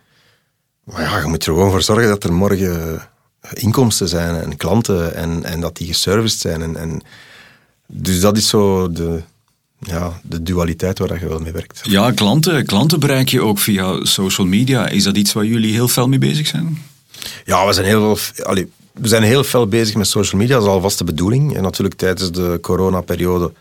Maar 0.85 1.02
ja, 1.02 1.18
je 1.18 1.26
moet 1.26 1.46
er 1.46 1.52
gewoon 1.52 1.70
voor 1.70 1.83
zorgen 1.83 2.09
dat 2.09 2.24
er 2.24 2.33
morgen 2.33 3.09
inkomsten 3.52 4.09
zijn 4.09 4.42
en 4.42 4.56
klanten 4.56 5.14
en, 5.14 5.44
en 5.44 5.61
dat 5.61 5.76
die 5.76 5.87
geserviced 5.87 6.40
zijn. 6.40 6.62
En, 6.62 6.76
en 6.76 7.02
dus 7.87 8.20
dat 8.20 8.37
is 8.37 8.48
zo 8.48 8.92
de, 8.92 9.22
ja, 9.81 10.21
de 10.23 10.43
dualiteit 10.43 10.99
waar 10.99 11.21
je 11.21 11.29
wel 11.29 11.38
mee 11.38 11.53
werkt. 11.53 11.81
Ja, 11.83 12.12
klanten, 12.12 12.66
klanten 12.66 13.01
bereik 13.01 13.29
je 13.29 13.43
ook 13.43 13.59
via 13.59 14.05
social 14.05 14.47
media. 14.47 14.88
Is 14.88 15.05
dat 15.05 15.16
iets 15.16 15.33
waar 15.33 15.45
jullie 15.45 15.73
heel 15.73 15.88
fel 15.88 16.09
mee 16.09 16.19
bezig 16.19 16.47
zijn? 16.47 16.83
Ja, 17.45 17.66
we 17.66 17.73
zijn 17.73 17.87
heel 17.87 18.16
veel, 18.16 18.45
allee, 18.45 18.73
we 18.93 19.09
zijn 19.09 19.23
heel 19.23 19.45
fel 19.45 19.66
bezig 19.66 19.95
met 19.95 20.07
social 20.07 20.40
media. 20.40 20.55
Dat 20.57 20.64
is 20.64 20.71
alvast 20.71 20.99
de 20.99 21.05
bedoeling. 21.05 21.57
En 21.57 21.62
natuurlijk 21.62 21.95
tijdens 21.95 22.33
de 22.33 22.59
coronaperiode 22.62 23.53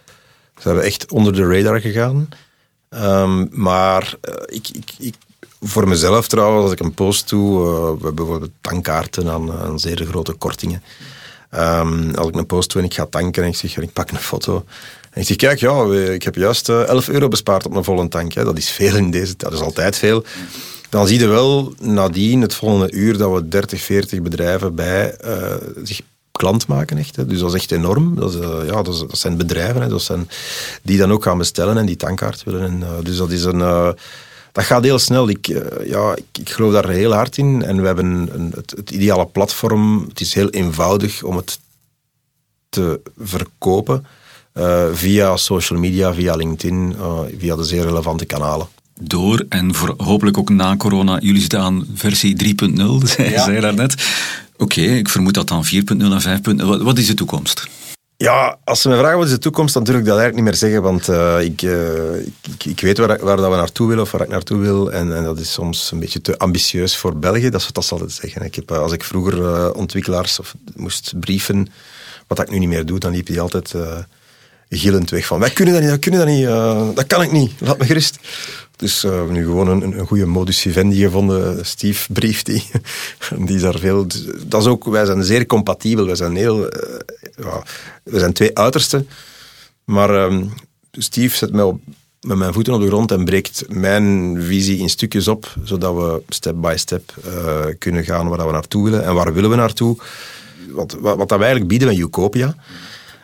zijn 0.59 0.75
we 0.75 0.81
echt 0.81 1.11
onder 1.11 1.33
de 1.33 1.45
radar 1.45 1.81
gegaan. 1.81 2.29
Um, 2.89 3.47
maar 3.51 4.13
uh, 4.29 4.35
ik, 4.45 4.69
ik, 4.69 4.93
ik, 4.97 5.15
voor 5.61 5.87
mezelf 5.87 6.27
trouwens, 6.27 6.63
als 6.63 6.71
ik 6.71 6.79
een 6.79 6.93
post 6.93 7.29
doe, 7.29 7.59
uh, 7.59 7.69
we 7.69 7.87
hebben 7.89 8.15
bijvoorbeeld 8.15 8.51
tankkaarten 8.61 9.29
aan, 9.29 9.51
aan 9.51 9.79
zeer 9.79 10.05
grote 10.05 10.33
kortingen. 10.33 10.83
Um, 11.55 12.15
als 12.15 12.27
ik 12.27 12.35
een 12.35 12.45
post 12.45 12.71
doe 12.71 12.81
en 12.81 12.87
ik 12.87 12.93
ga 12.93 13.05
tanken 13.05 13.43
en 13.43 13.49
ik 13.49 13.55
zeg, 13.55 13.77
ik 13.77 13.93
pak 13.93 14.11
een 14.11 14.17
foto. 14.17 14.65
En 15.11 15.21
ik 15.21 15.27
zeg, 15.27 15.35
kijk, 15.35 15.59
ja, 15.59 15.83
ik 15.93 16.23
heb 16.23 16.35
juist 16.35 16.69
11 16.69 17.07
eh, 17.07 17.13
euro 17.13 17.27
bespaard 17.27 17.65
op 17.65 17.75
een 17.75 17.83
volle 17.83 18.07
tank. 18.07 18.33
Hè. 18.33 18.43
Dat 18.43 18.57
is 18.57 18.69
veel 18.69 18.95
in 18.95 19.11
deze 19.11 19.33
dat 19.37 19.53
is 19.53 19.59
altijd 19.59 19.97
veel. 19.97 20.23
Dan 20.89 21.07
zie 21.07 21.19
je 21.19 21.27
wel 21.27 21.73
nadien, 21.79 22.41
het 22.41 22.53
volgende 22.53 22.91
uur, 22.91 23.17
dat 23.17 23.33
we 23.33 23.47
30, 23.47 23.81
40 23.81 24.21
bedrijven 24.21 24.75
bij 24.75 25.15
uh, 25.25 25.53
zich 25.83 26.01
klant 26.31 26.67
maken. 26.67 26.97
Echt, 26.97 27.15
hè. 27.15 27.25
Dus 27.25 27.39
dat 27.39 27.53
is 27.53 27.61
echt 27.61 27.71
enorm. 27.71 28.15
Dat, 28.15 28.33
is, 28.33 28.39
uh, 28.39 28.57
ja, 28.65 28.81
dat, 28.81 29.05
zijn 29.11 29.37
bedrijven 29.37 29.81
hè. 29.81 29.87
Dat 29.87 30.01
zijn, 30.01 30.29
die 30.81 30.97
dan 30.97 31.11
ook 31.11 31.23
gaan 31.23 31.37
bestellen 31.37 31.77
en 31.77 31.85
die 31.85 31.95
tankkaart 31.95 32.43
willen. 32.43 32.61
En, 32.61 33.03
dus 33.03 33.17
dat 33.17 33.31
is 33.31 33.43
een 33.43 33.95
dat 34.51 34.63
gaat 34.63 34.83
heel 34.83 34.99
snel. 34.99 35.29
Ik, 35.29 35.47
eh, 35.47 35.89
ja, 35.89 36.15
ik, 36.15 36.37
ik, 36.39 36.49
geloof 36.49 36.73
daar 36.73 36.89
heel 36.89 37.13
hard 37.13 37.37
in. 37.37 37.63
En 37.63 37.81
we 37.81 37.85
hebben 37.85 38.29
een, 38.33 38.53
het, 38.55 38.91
ideale 38.91 39.25
platform. 39.25 40.05
Het 40.07 40.19
is 40.19 40.33
heel 40.33 40.49
eenvoudig 40.49 41.23
om 41.23 41.35
het 41.35 41.59
te 42.69 42.99
verkopen. 43.17 44.05
Uh, 44.53 44.85
via 44.93 45.37
social 45.37 45.79
media, 45.79 46.13
via 46.13 46.35
LinkedIn, 46.35 46.95
uh, 46.99 47.19
via 47.37 47.55
de 47.55 47.63
zeer 47.63 47.83
relevante 47.83 48.25
kanalen. 48.25 48.67
Door 49.01 49.45
en 49.49 49.75
voor, 49.75 49.93
hopelijk 49.97 50.37
ook 50.37 50.49
na 50.49 50.77
corona. 50.77 51.19
Jullie 51.19 51.41
zitten 51.41 51.59
aan 51.59 51.87
versie 51.93 52.57
3.0, 52.65 52.81
zei 53.15 53.29
ja. 53.29 53.49
je 53.49 53.61
daarnet. 53.61 53.95
Oké, 54.57 54.81
ik 54.81 55.09
vermoed 55.09 55.33
dat 55.33 55.47
dan 55.47 55.65
4.0 55.65 55.71
en 55.97 56.41
5.0. 56.59 56.65
Wat, 56.65 56.81
wat 56.81 56.97
is 56.97 57.07
de 57.07 57.13
toekomst? 57.13 57.67
Ja, 58.17 58.57
als 58.63 58.81
ze 58.81 58.89
me 58.89 58.97
vragen 58.97 59.17
wat 59.17 59.25
is 59.25 59.33
de 59.33 59.39
toekomst, 59.39 59.73
dan 59.73 59.83
durf 59.83 59.97
ik 59.97 60.05
dat 60.05 60.17
eigenlijk 60.17 60.35
niet 60.35 60.45
meer 60.51 60.69
zeggen, 60.69 60.81
want 60.81 61.07
uh, 61.07 61.41
ik, 61.41 61.61
uh, 61.61 62.15
ik, 62.53 62.65
ik, 62.65 62.79
weet 62.79 62.97
waar, 62.97 63.19
waar 63.19 63.37
dat 63.37 63.49
we 63.49 63.55
naartoe 63.55 63.87
willen 63.87 64.03
of 64.03 64.11
waar 64.11 64.21
ik 64.21 64.27
naartoe 64.27 64.57
wil. 64.57 64.91
En, 64.91 65.15
en, 65.15 65.23
dat 65.23 65.39
is 65.39 65.51
soms 65.51 65.91
een 65.91 65.99
beetje 65.99 66.21
te 66.21 66.37
ambitieus 66.37 66.97
voor 66.97 67.17
België, 67.17 67.49
dat 67.49 67.59
is 67.59 67.65
wat 67.65 67.75
dat 67.75 67.91
altijd 67.91 68.11
zeggen. 68.11 68.41
Ik 68.41 68.55
heb, 68.55 68.71
als 68.71 68.91
ik 68.91 69.03
vroeger 69.03 69.73
ontwikkelaars 69.73 70.39
of 70.39 70.55
moest 70.75 71.13
brieven, 71.19 71.67
wat 72.27 72.39
ik 72.39 72.49
nu 72.49 72.59
niet 72.59 72.69
meer 72.69 72.85
doe, 72.85 72.99
dan 72.99 73.11
liep 73.11 73.25
die 73.25 73.41
altijd 73.41 73.73
gillend 74.69 75.09
weg 75.09 75.25
van 75.25 75.39
wij 75.39 75.49
kunnen 75.49 75.73
dat 75.73 75.83
niet, 75.83 75.91
dat 75.91 75.99
kunnen 75.99 76.19
dat 76.19 76.29
niet, 76.29 76.95
dat 76.95 77.07
kan 77.07 77.21
ik 77.21 77.31
niet, 77.31 77.51
laat 77.59 77.77
me 77.77 77.85
gerust. 77.85 78.19
Dus 78.79 79.03
uh, 79.03 79.11
we 79.11 79.17
hebben 79.17 79.33
nu 79.33 79.43
gewoon 79.43 79.67
een, 79.67 79.99
een 79.99 80.07
goede 80.07 80.25
modus 80.25 80.59
vivendi 80.59 81.01
gevonden. 81.01 81.65
Steve 81.65 82.13
brieft 82.13 82.45
die. 82.45 82.63
die 83.45 83.55
is 83.55 83.61
daar 83.61 83.79
veel... 83.79 84.07
Dat 84.45 84.61
is 84.61 84.67
ook, 84.67 84.83
wij 84.83 85.05
zijn 85.05 85.23
zeer 85.23 85.45
compatibel. 85.45 86.05
Wij 86.05 86.15
zijn 86.15 86.35
heel... 86.35 86.63
Ja, 87.35 87.63
we 88.03 88.19
zijn 88.19 88.33
twee 88.33 88.57
uitersten. 88.57 89.09
Maar 89.83 90.23
um, 90.23 90.53
Steve 90.91 91.35
zet 91.35 91.51
mij 91.51 91.63
op, 91.63 91.81
met 92.21 92.37
mijn 92.37 92.53
voeten 92.53 92.73
op 92.73 92.81
de 92.81 92.87
grond 92.87 93.11
en 93.11 93.25
breekt 93.25 93.63
mijn 93.67 94.37
visie 94.41 94.79
in 94.79 94.89
stukjes 94.89 95.27
op, 95.27 95.55
zodat 95.63 95.95
we 95.95 96.21
step 96.29 96.55
by 96.55 96.73
step 96.77 97.13
kunnen 97.77 98.03
gaan 98.03 98.27
waar 98.27 98.45
we 98.45 98.51
naartoe 98.51 98.83
willen. 98.83 99.03
En 99.03 99.13
waar 99.13 99.33
willen 99.33 99.49
we 99.49 99.55
naartoe? 99.55 99.97
Wat, 100.69 100.97
wat, 100.99 101.17
dat 101.17 101.29
wij 101.29 101.37
eigenlijk 101.39 101.67
bieden 101.67 101.87
met 101.87 101.97
Ucopia, 101.97 102.55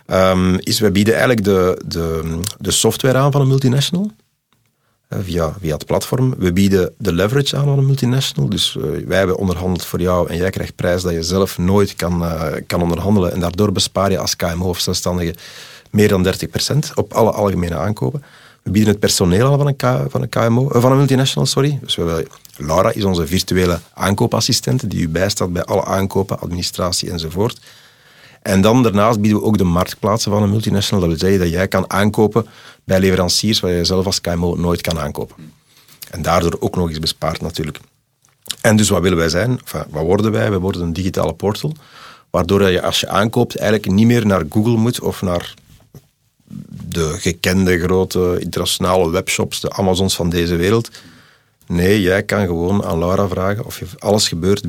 um, 0.08 0.60
is 0.60 0.80
wij 0.80 0.92
bieden 0.92 1.14
eigenlijk 1.14 1.44
de, 1.44 1.82
de, 1.86 2.40
de 2.60 2.72
software 2.72 3.18
aan 3.18 3.32
van 3.32 3.42
een 3.42 3.48
multinational 3.48 4.12
via, 5.10 5.54
via 5.60 5.74
het 5.74 5.86
platform. 5.86 6.36
We 6.38 6.54
bieden 6.54 6.94
de 6.98 7.14
leverage 7.14 7.58
aan 7.58 7.70
aan 7.70 7.78
een 7.78 7.86
multinational. 7.86 8.50
Dus 8.50 8.76
uh, 8.76 8.84
wij 9.08 9.18
hebben 9.18 9.38
onderhandeld 9.38 9.86
voor 9.86 10.02
jou 10.02 10.30
en 10.30 10.38
jij 10.38 10.50
krijgt 10.50 10.76
prijs 10.76 11.02
dat 11.02 11.14
je 11.14 11.24
zelf 11.24 11.58
nooit 11.58 11.96
kan, 11.96 12.22
uh, 12.22 12.44
kan 12.68 12.82
onderhandelen. 12.82 13.32
En 13.32 13.40
daardoor 13.40 13.72
bespaar 13.72 14.12
je 14.12 14.20
als 14.20 14.36
KMO 14.36 14.70
of 14.70 14.80
zelfstandige 14.80 15.36
meer 15.92 16.08
dan 16.08 16.28
30% 16.28 16.78
op 16.96 17.14
alle 17.14 17.32
algemene 17.32 17.76
aankopen. 17.76 18.24
We 18.64 18.72
bieden 18.72 18.92
het 18.92 19.00
personeel 19.00 19.52
aan 19.52 19.58
van 19.58 19.68
een, 19.68 20.10
van 20.10 20.22
een 20.22 20.30
KMO, 20.30 20.70
van 20.70 20.92
een 20.92 20.98
multinational, 20.98 21.46
sorry. 21.46 21.80
Dus 21.82 21.96
we 21.96 22.28
Laura 22.58 22.92
is 22.92 23.04
onze 23.04 23.28
virtuele 23.28 23.80
aankoopassistent 23.94 24.90
die 24.90 25.02
u 25.02 25.10
bijstaat 25.10 25.54
bij 25.54 25.64
alle 25.64 25.86
aankopen, 25.86 26.40
administratie 26.40 27.12
enzovoort. 27.12 27.60
En 28.46 28.62
dan 28.62 28.84
daarnaast 28.84 29.22
bieden 29.22 29.40
we 29.40 29.46
ook 29.46 29.58
de 29.58 29.64
marktplaatsen 29.64 30.32
van 30.32 30.44
een 30.44 30.50
multinational. 30.50 31.00
Dat 31.00 31.10
wil 31.10 31.20
zeggen 31.20 31.40
dat 31.40 31.50
jij 31.50 31.68
kan 31.68 31.90
aankopen 31.90 32.46
bij 32.84 33.00
leveranciers 33.00 33.60
waar 33.60 33.72
je 33.72 33.86
zelf 33.86 34.06
als 34.06 34.22
KMO 34.22 34.56
nooit 34.56 34.82
kan 34.82 35.00
aankopen. 35.00 35.36
En 36.10 36.22
daardoor 36.22 36.58
ook 36.60 36.76
nog 36.76 36.90
eens 36.90 37.00
bespaard 37.00 37.42
natuurlijk. 37.42 37.80
En 38.62 38.76
dus 38.76 38.90
wat 38.90 39.02
willen 39.02 39.18
wij 39.18 39.30
zijn? 39.30 39.60
Wat 39.90 40.04
worden 40.04 40.32
wij? 40.32 40.52
We 40.52 40.60
worden 40.60 40.82
een 40.82 40.94
digitale 40.94 41.34
portal. 41.34 41.74
Waardoor 42.30 42.70
je 42.70 42.82
als 42.82 43.00
je 43.00 43.08
aankoopt 43.08 43.58
eigenlijk 43.58 43.92
niet 43.92 44.06
meer 44.06 44.26
naar 44.26 44.44
Google 44.50 44.78
moet 44.78 45.00
of 45.02 45.22
naar 45.22 45.54
de 46.90 47.16
gekende 47.20 47.80
grote 47.80 48.38
internationale 48.40 49.10
webshops, 49.10 49.60
de 49.60 49.72
Amazons 49.72 50.16
van 50.16 50.30
deze 50.30 50.56
wereld. 50.56 50.90
Nee, 51.68 52.02
jij 52.02 52.24
kan 52.24 52.46
gewoon 52.46 52.84
aan 52.84 53.00
Laura 53.00 53.28
vragen 53.28 53.66
of 53.66 53.82
alles 53.98 54.28
gebeurt 54.28 54.64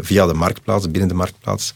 via 0.00 0.26
de 0.26 0.34
marktplaats, 0.34 0.90
binnen 0.90 1.08
de 1.08 1.14
marktplaats. 1.14 1.74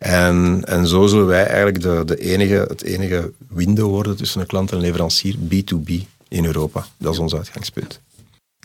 En, 0.00 0.62
en 0.64 0.86
zo 0.86 1.06
zullen 1.06 1.26
wij 1.26 1.46
eigenlijk 1.46 1.82
de, 1.82 2.02
de 2.06 2.16
enige, 2.16 2.64
het 2.68 2.82
enige 2.82 3.32
window 3.48 3.88
worden 3.88 4.16
tussen 4.16 4.40
een 4.40 4.46
klant 4.46 4.72
en 4.72 4.80
leverancier, 4.80 5.34
B2B, 5.34 5.92
in 6.28 6.44
Europa. 6.44 6.86
Dat 6.98 7.12
is 7.12 7.18
ons 7.18 7.34
uitgangspunt. 7.34 8.00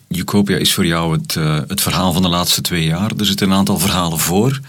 Ucopia 0.09 0.57
is 0.57 0.73
voor 0.73 0.85
jou 0.85 1.17
het, 1.17 1.35
uh, 1.35 1.59
het 1.67 1.81
verhaal 1.81 2.13
van 2.13 2.21
de 2.21 2.27
laatste 2.27 2.61
twee 2.61 2.83
jaar. 2.83 3.11
Er 3.17 3.25
zitten 3.25 3.49
een 3.49 3.57
aantal 3.57 3.79
verhalen 3.79 4.19
voor. 4.19 4.59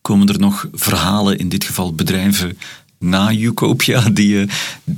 Komen 0.00 0.28
er 0.28 0.38
nog 0.38 0.68
verhalen, 0.72 1.38
in 1.38 1.48
dit 1.48 1.64
geval 1.64 1.94
bedrijven, 1.94 2.58
na 2.98 3.32
Ucopia? 3.32 4.00
Die 4.10 4.28
je, 4.28 4.46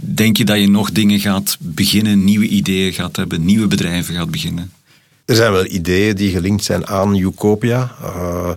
denk 0.00 0.36
je 0.36 0.44
dat 0.44 0.58
je 0.58 0.68
nog 0.68 0.92
dingen 0.92 1.20
gaat 1.20 1.56
beginnen, 1.60 2.24
nieuwe 2.24 2.46
ideeën 2.48 2.92
gaat 2.92 3.16
hebben, 3.16 3.44
nieuwe 3.44 3.66
bedrijven 3.66 4.14
gaat 4.14 4.30
beginnen? 4.30 4.72
Er 5.24 5.34
zijn 5.34 5.52
wel 5.52 5.66
ideeën 5.66 6.16
die 6.16 6.30
gelinkt 6.30 6.64
zijn 6.64 6.86
aan 6.86 7.16
Ucopia. 7.16 7.94
Uh, 8.02 8.50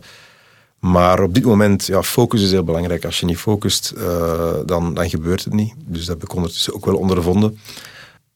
maar 0.79 1.23
op 1.23 1.33
dit 1.33 1.43
moment, 1.43 1.85
ja, 1.85 2.03
focus 2.03 2.41
is 2.41 2.51
heel 2.51 2.63
belangrijk. 2.63 3.05
Als 3.05 3.19
je 3.19 3.25
niet 3.25 3.37
focust, 3.37 3.93
uh, 3.97 4.53
dan, 4.65 4.93
dan 4.93 5.09
gebeurt 5.09 5.43
het 5.43 5.53
niet. 5.53 5.73
Dus 5.85 6.05
dat 6.05 6.19
heb 6.19 6.29
ik 6.29 6.35
ondertussen 6.35 6.73
ook 6.73 6.85
wel 6.85 6.97
ondervonden. 6.97 7.59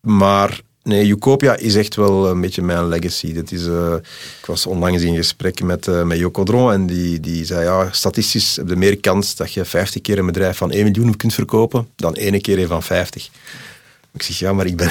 Maar 0.01 0.61
nee, 0.83 1.09
Ucopia 1.09 1.55
is 1.55 1.75
echt 1.75 1.95
wel 1.95 2.29
een 2.29 2.41
beetje 2.41 2.61
mijn 2.61 2.87
legacy. 2.87 3.33
Dat 3.33 3.51
is, 3.51 3.65
uh, 3.65 3.93
ik 4.39 4.45
was 4.45 4.65
onlangs 4.65 5.01
in 5.01 5.15
gesprek 5.15 5.63
met, 5.63 5.87
uh, 5.87 6.03
met 6.03 6.17
Jocodron 6.17 6.71
en 6.71 6.85
die, 6.85 7.19
die 7.19 7.45
zei, 7.45 7.63
ja, 7.63 7.91
statistisch 7.91 8.55
heb 8.55 8.69
je 8.69 8.75
meer 8.75 8.99
kans 8.99 9.35
dat 9.35 9.53
je 9.53 9.65
50 9.65 10.01
keer 10.01 10.17
een 10.17 10.25
bedrijf 10.25 10.57
van 10.57 10.71
1 10.71 10.83
miljoen 10.83 11.15
kunt 11.15 11.33
verkopen 11.33 11.87
dan 11.95 12.15
één 12.15 12.41
keer 12.41 12.59
een 12.59 12.67
van 12.67 12.83
50. 12.83 13.29
Ik 14.13 14.21
zeg, 14.23 14.39
ja, 14.39 14.53
maar 14.53 14.65
ik 14.65 14.77
ben, 14.77 14.89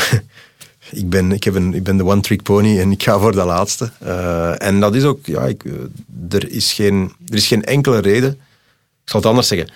ik 0.90 1.10
ben, 1.10 1.32
ik, 1.32 1.44
heb 1.44 1.54
een, 1.54 1.74
ik 1.74 1.82
ben 1.82 1.96
de 1.96 2.04
one-trick 2.04 2.42
pony 2.42 2.78
en 2.78 2.90
ik 2.90 3.02
ga 3.02 3.18
voor 3.18 3.32
de 3.32 3.44
laatste. 3.44 3.90
Uh, 4.02 4.62
en 4.62 4.80
dat 4.80 4.94
is 4.94 5.04
ook, 5.04 5.26
ja, 5.26 5.40
ik, 5.46 5.64
eh, 5.64 5.72
er, 6.30 6.50
is 6.50 6.72
geen, 6.72 7.12
er 7.28 7.34
is 7.34 7.46
geen 7.46 7.64
enkele 7.64 7.98
reden. 7.98 8.30
Ik 9.02 9.10
zal 9.10 9.20
het 9.20 9.28
anders 9.28 9.48
zeggen. 9.48 9.70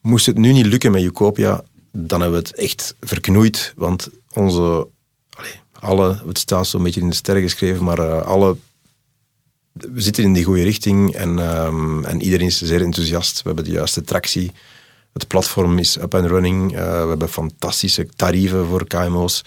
Moest 0.00 0.26
het 0.26 0.38
nu 0.38 0.52
niet 0.52 0.66
lukken 0.66 0.92
met 0.92 1.02
Ucopia, 1.02 1.62
dan 1.92 2.20
hebben 2.20 2.42
we 2.42 2.48
het 2.48 2.56
echt 2.56 2.94
verknoeid. 3.00 3.72
Want 3.76 4.08
onze, 4.32 4.86
allez, 5.30 5.54
alle, 5.72 6.22
het 6.26 6.38
staat 6.38 6.66
zo'n 6.66 6.82
beetje 6.82 7.00
in 7.00 7.08
de 7.08 7.14
sterren 7.14 7.42
geschreven, 7.42 7.84
maar 7.84 7.98
uh, 7.98 8.22
alle, 8.22 8.56
we 9.72 10.00
zitten 10.00 10.24
in 10.24 10.32
die 10.32 10.44
goede 10.44 10.62
richting 10.62 11.14
en, 11.14 11.38
um, 11.38 12.04
en 12.04 12.22
iedereen 12.22 12.46
is 12.46 12.62
zeer 12.62 12.82
enthousiast. 12.82 13.36
We 13.36 13.46
hebben 13.46 13.64
de 13.64 13.70
juiste 13.70 14.02
tractie. 14.02 14.52
Het 15.12 15.26
platform 15.26 15.78
is 15.78 15.96
up 15.96 16.14
and 16.14 16.26
running. 16.26 16.72
We 16.72 16.78
hebben 17.08 17.28
fantastische 17.28 18.08
tarieven 18.16 18.66
voor 18.66 18.86
KMO's. 18.86 19.42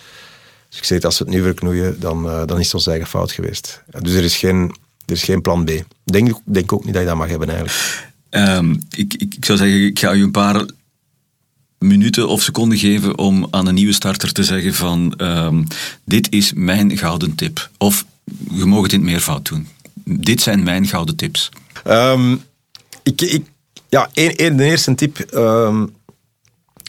Dus 0.73 0.81
ik 0.81 0.87
zeg, 0.87 1.01
als 1.01 1.17
we 1.17 1.25
het 1.25 1.33
nu 1.33 1.41
verknoeien, 1.41 1.99
dan, 1.99 2.25
uh, 2.25 2.45
dan 2.45 2.59
is 2.59 2.65
het 2.65 2.73
ons 2.73 2.87
eigen 2.87 3.07
fout 3.07 3.31
geweest. 3.31 3.83
Dus 4.01 4.13
er 4.13 4.23
is 4.23 4.37
geen, 4.37 4.75
er 5.05 5.13
is 5.13 5.23
geen 5.23 5.41
plan 5.41 5.65
B. 5.65 5.69
Ik 5.69 5.85
denk, 6.03 6.39
denk 6.43 6.73
ook 6.73 6.85
niet 6.85 6.93
dat 6.93 7.01
je 7.01 7.07
dat 7.07 7.17
mag 7.17 7.29
hebben 7.29 7.49
eigenlijk. 7.49 8.11
Um, 8.29 8.81
ik, 8.89 9.13
ik, 9.13 9.35
ik 9.35 9.45
zou 9.45 9.57
zeggen, 9.57 9.85
ik 9.85 9.99
ga 9.99 10.13
u 10.13 10.23
een 10.23 10.31
paar 10.31 10.65
minuten 11.77 12.27
of 12.27 12.41
seconden 12.41 12.77
geven 12.77 13.17
om 13.17 13.47
aan 13.49 13.67
een 13.67 13.73
nieuwe 13.73 13.93
starter 13.93 14.31
te 14.31 14.43
zeggen 14.43 14.73
van 14.73 15.13
um, 15.17 15.67
dit 16.03 16.31
is 16.31 16.53
mijn 16.53 16.97
gouden 16.97 17.35
tip. 17.35 17.69
Of 17.77 18.05
je 18.51 18.65
mag 18.65 18.81
het 18.81 18.93
in 18.93 18.99
het 18.99 19.09
meervoud 19.09 19.45
doen. 19.45 19.67
Dit 20.03 20.41
zijn 20.41 20.63
mijn 20.63 20.87
gouden 20.87 21.15
tips. 21.15 21.49
Um, 21.87 22.43
ik, 23.03 23.21
ik, 23.21 23.45
ja, 23.89 24.09
één, 24.13 24.35
één, 24.35 24.57
de 24.57 24.63
eerste 24.63 24.95
tip, 24.95 25.17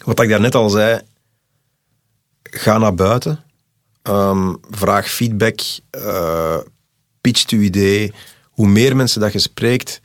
wat 0.04 0.20
ik 0.20 0.28
daarnet 0.28 0.54
al 0.54 0.70
zei, 0.70 1.00
ga 2.42 2.78
naar 2.78 2.94
buiten. 2.94 3.43
Um, 4.08 4.56
vraag 4.70 5.10
feedback, 5.10 5.60
uh, 5.98 6.56
pitch 7.20 7.50
uw 7.50 7.60
idee. 7.60 8.12
Hoe 8.50 8.66
meer 8.66 8.96
mensen 8.96 9.20
dat 9.20 9.32
je 9.32 9.38
spreekt. 9.38 10.00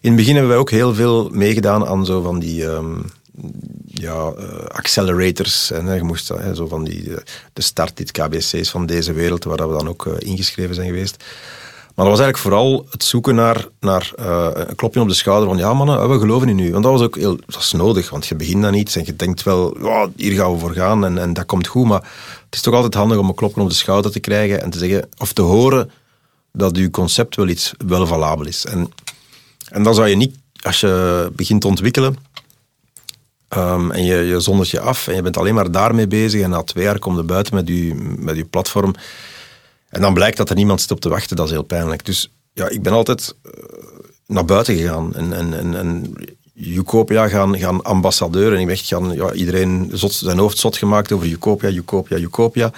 In 0.00 0.08
het 0.08 0.16
begin 0.16 0.32
hebben 0.32 0.50
wij 0.50 0.60
ook 0.60 0.70
heel 0.70 0.94
veel 0.94 1.28
meegedaan 1.28 1.86
aan 1.86 2.06
zo 2.06 2.22
van 2.22 2.38
die 2.38 2.64
um, 2.64 3.04
ja, 3.86 4.32
uh, 4.38 4.64
accelerators. 4.66 5.70
En, 5.70 5.94
je 5.94 6.02
moest 6.02 6.30
uh, 6.30 6.52
zo 6.52 6.66
van 6.66 6.84
die, 6.84 7.12
de 7.52 7.62
start 7.62 7.96
dit 7.96 8.10
KBC's 8.10 8.70
van 8.70 8.86
deze 8.86 9.12
wereld, 9.12 9.44
waar 9.44 9.68
we 9.68 9.76
dan 9.76 9.88
ook 9.88 10.06
ingeschreven 10.06 10.74
zijn 10.74 10.88
geweest. 10.88 11.24
Maar 11.94 12.06
dat 12.06 12.16
was 12.16 12.24
eigenlijk 12.24 12.38
vooral 12.38 12.86
het 12.90 13.04
zoeken 13.04 13.34
naar, 13.34 13.68
naar 13.80 14.12
uh, 14.20 14.48
een 14.52 14.74
klopje 14.74 15.00
op 15.00 15.08
de 15.08 15.14
schouder 15.14 15.48
van 15.48 15.58
ja 15.58 15.74
mannen, 15.74 16.10
we 16.10 16.18
geloven 16.18 16.48
in 16.48 16.58
u. 16.58 16.70
Want 16.70 16.82
dat 16.82 16.92
was 16.92 17.02
ook 17.02 17.16
heel 17.16 17.36
dat 17.46 17.60
is 17.60 17.72
nodig, 17.72 18.10
want 18.10 18.26
je 18.26 18.34
begint 18.34 18.62
dan 18.62 18.74
iets 18.74 18.96
en 18.96 19.02
je 19.04 19.16
denkt 19.16 19.42
wel, 19.42 19.76
hier 20.16 20.32
gaan 20.32 20.52
we 20.52 20.58
voor 20.58 20.72
gaan 20.72 21.04
en, 21.04 21.18
en 21.18 21.32
dat 21.32 21.46
komt 21.46 21.66
goed. 21.66 21.86
Maar 21.86 22.00
het 22.44 22.54
is 22.54 22.60
toch 22.60 22.74
altijd 22.74 22.94
handig 22.94 23.18
om 23.18 23.28
een 23.28 23.34
klopje 23.34 23.60
op 23.60 23.68
de 23.68 23.74
schouder 23.74 24.10
te 24.10 24.20
krijgen 24.20 24.62
en 24.62 24.70
te 24.70 24.78
zeggen, 24.78 25.08
of 25.18 25.32
te 25.32 25.42
horen 25.42 25.90
dat 26.52 26.76
uw 26.76 26.90
concept 26.90 27.36
wel 27.36 27.48
iets 27.48 27.72
wel 27.86 28.06
valabel 28.06 28.46
is. 28.46 28.66
En, 28.66 28.92
en 29.68 29.82
dan 29.82 29.94
zou 29.94 30.08
je 30.08 30.16
niet, 30.16 30.36
als 30.62 30.80
je 30.80 31.30
begint 31.32 31.60
te 31.60 31.66
ontwikkelen 31.66 32.16
um, 33.56 33.90
en 33.90 34.04
je, 34.04 34.16
je 34.16 34.40
zondert 34.40 34.70
je 34.70 34.80
af 34.80 35.08
en 35.08 35.14
je 35.14 35.22
bent 35.22 35.36
alleen 35.36 35.54
maar 35.54 35.70
daarmee 35.70 36.06
bezig 36.06 36.42
en 36.42 36.50
na 36.50 36.62
twee 36.62 36.84
jaar 36.84 36.98
kom 36.98 37.16
je 37.16 37.22
buiten 37.22 37.54
met 37.54 37.68
je, 37.68 37.94
met 38.18 38.36
je 38.36 38.44
platform 38.44 38.94
en 39.94 40.00
dan 40.00 40.14
blijkt 40.14 40.36
dat 40.36 40.50
er 40.50 40.56
niemand 40.56 40.80
zit 40.80 40.90
op 40.90 41.00
te 41.00 41.08
wachten, 41.08 41.36
dat 41.36 41.46
is 41.46 41.52
heel 41.52 41.62
pijnlijk. 41.62 42.04
Dus 42.04 42.30
ja, 42.52 42.68
ik 42.68 42.82
ben 42.82 42.92
altijd 42.92 43.34
uh, 43.42 43.52
naar 44.26 44.44
buiten 44.44 44.76
gegaan 44.76 45.14
en, 45.14 45.32
en, 45.32 45.58
en, 45.58 45.74
en 45.74 46.16
gaan, 47.28 47.58
gaan 47.58 47.82
ambassadeur. 47.82 48.52
En 48.52 48.60
ik 48.60 48.66
ben 48.66 48.74
echt 48.74 48.86
gaan, 48.86 49.12
ja, 49.12 49.32
iedereen 49.32 49.90
zot, 49.92 50.12
zijn 50.12 50.38
hoofd 50.38 50.58
zot 50.58 50.76
gemaakt 50.76 51.12
over 51.12 51.26
Ucopia, 51.26 51.70
Ucopia, 51.70 52.16
Ucopia. 52.16 52.72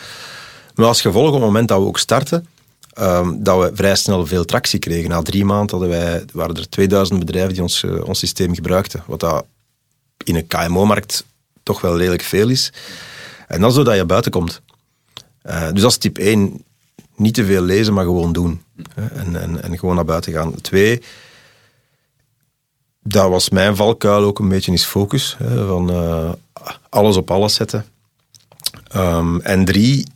Maar 0.74 0.86
als 0.86 1.00
gevolg 1.00 1.26
op 1.26 1.32
het 1.32 1.42
moment 1.42 1.68
dat 1.68 1.78
we 1.78 1.86
ook 1.86 1.98
starten, 1.98 2.46
ehm, 2.92 3.32
dat 3.38 3.60
we 3.60 3.70
vrij 3.74 3.96
snel 3.96 4.26
veel 4.26 4.44
tractie 4.44 4.78
kregen. 4.78 5.10
Na 5.10 5.22
drie 5.22 5.44
maanden 5.44 5.70
hadden 5.78 5.88
wij, 5.88 6.24
waren 6.32 6.56
er 6.56 6.68
2000 6.68 7.18
bedrijven 7.18 7.52
die 7.52 7.62
ons, 7.62 7.82
eh, 7.82 8.04
ons 8.04 8.18
systeem 8.18 8.54
gebruikten. 8.54 9.02
Wat 9.06 9.20
dat 9.20 9.44
in 10.24 10.34
een 10.34 10.46
KMO-markt 10.46 11.24
toch 11.62 11.80
wel 11.80 11.98
redelijk 11.98 12.22
veel 12.22 12.48
is. 12.48 12.72
En 13.48 13.60
dat 13.60 13.70
is 13.70 13.76
doordat 13.76 13.96
je 13.96 14.04
buiten 14.04 14.30
komt. 14.30 14.60
Uh, 15.46 15.70
dus 15.72 15.82
dat 15.82 15.90
is 15.90 15.96
tip 15.96 16.18
1. 16.18 16.64
Niet 17.16 17.34
te 17.34 17.44
veel 17.44 17.62
lezen, 17.62 17.94
maar 17.94 18.04
gewoon 18.04 18.32
doen. 18.32 18.62
En, 18.94 19.40
en, 19.40 19.62
en 19.62 19.78
gewoon 19.78 19.94
naar 19.94 20.04
buiten 20.04 20.32
gaan. 20.32 20.60
Twee, 20.60 21.02
dat 23.02 23.28
was 23.28 23.50
mijn 23.50 23.76
valkuil 23.76 24.24
ook 24.24 24.38
een 24.38 24.48
beetje 24.48 24.72
is 24.72 24.84
focus. 24.84 25.36
Hè, 25.38 25.66
van 25.66 25.90
uh, 25.90 26.32
alles 26.88 27.16
op 27.16 27.30
alles 27.30 27.54
zetten. 27.54 27.86
Um, 28.96 29.40
en 29.40 29.64
drie, 29.64 30.06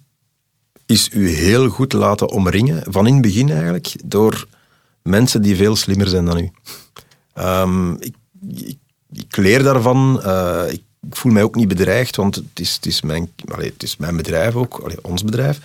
is 0.91 1.09
u 1.13 1.29
heel 1.29 1.69
goed 1.69 1.93
laten 1.93 2.29
omringen, 2.29 2.83
van 2.89 3.07
in 3.07 3.13
het 3.13 3.23
begin 3.23 3.51
eigenlijk, 3.51 3.95
door 4.05 4.47
mensen 5.03 5.43
die 5.43 5.57
veel 5.57 5.77
slimmer 5.77 6.09
zijn 6.09 6.25
dan 6.25 6.39
u. 6.39 6.51
Um, 7.35 7.97
ik, 8.01 8.15
ik, 9.13 9.37
leer 9.37 9.63
daarvan. 9.63 10.21
Uh, 10.25 10.63
ik, 10.69 10.83
voel 11.11 11.33
mij 11.33 11.43
ook 11.43 11.55
niet 11.55 11.69
bedreigd, 11.69 12.17
want 12.17 12.35
het 12.35 12.45
is, 12.55 12.75
het 12.75 12.87
is, 12.87 13.03
mijn, 13.03 13.33
het 13.57 13.83
is 13.83 13.97
mijn 13.97 14.17
bedrijf 14.17 14.55
ook, 14.55 14.99
ons 15.03 15.25
bedrijf. 15.25 15.61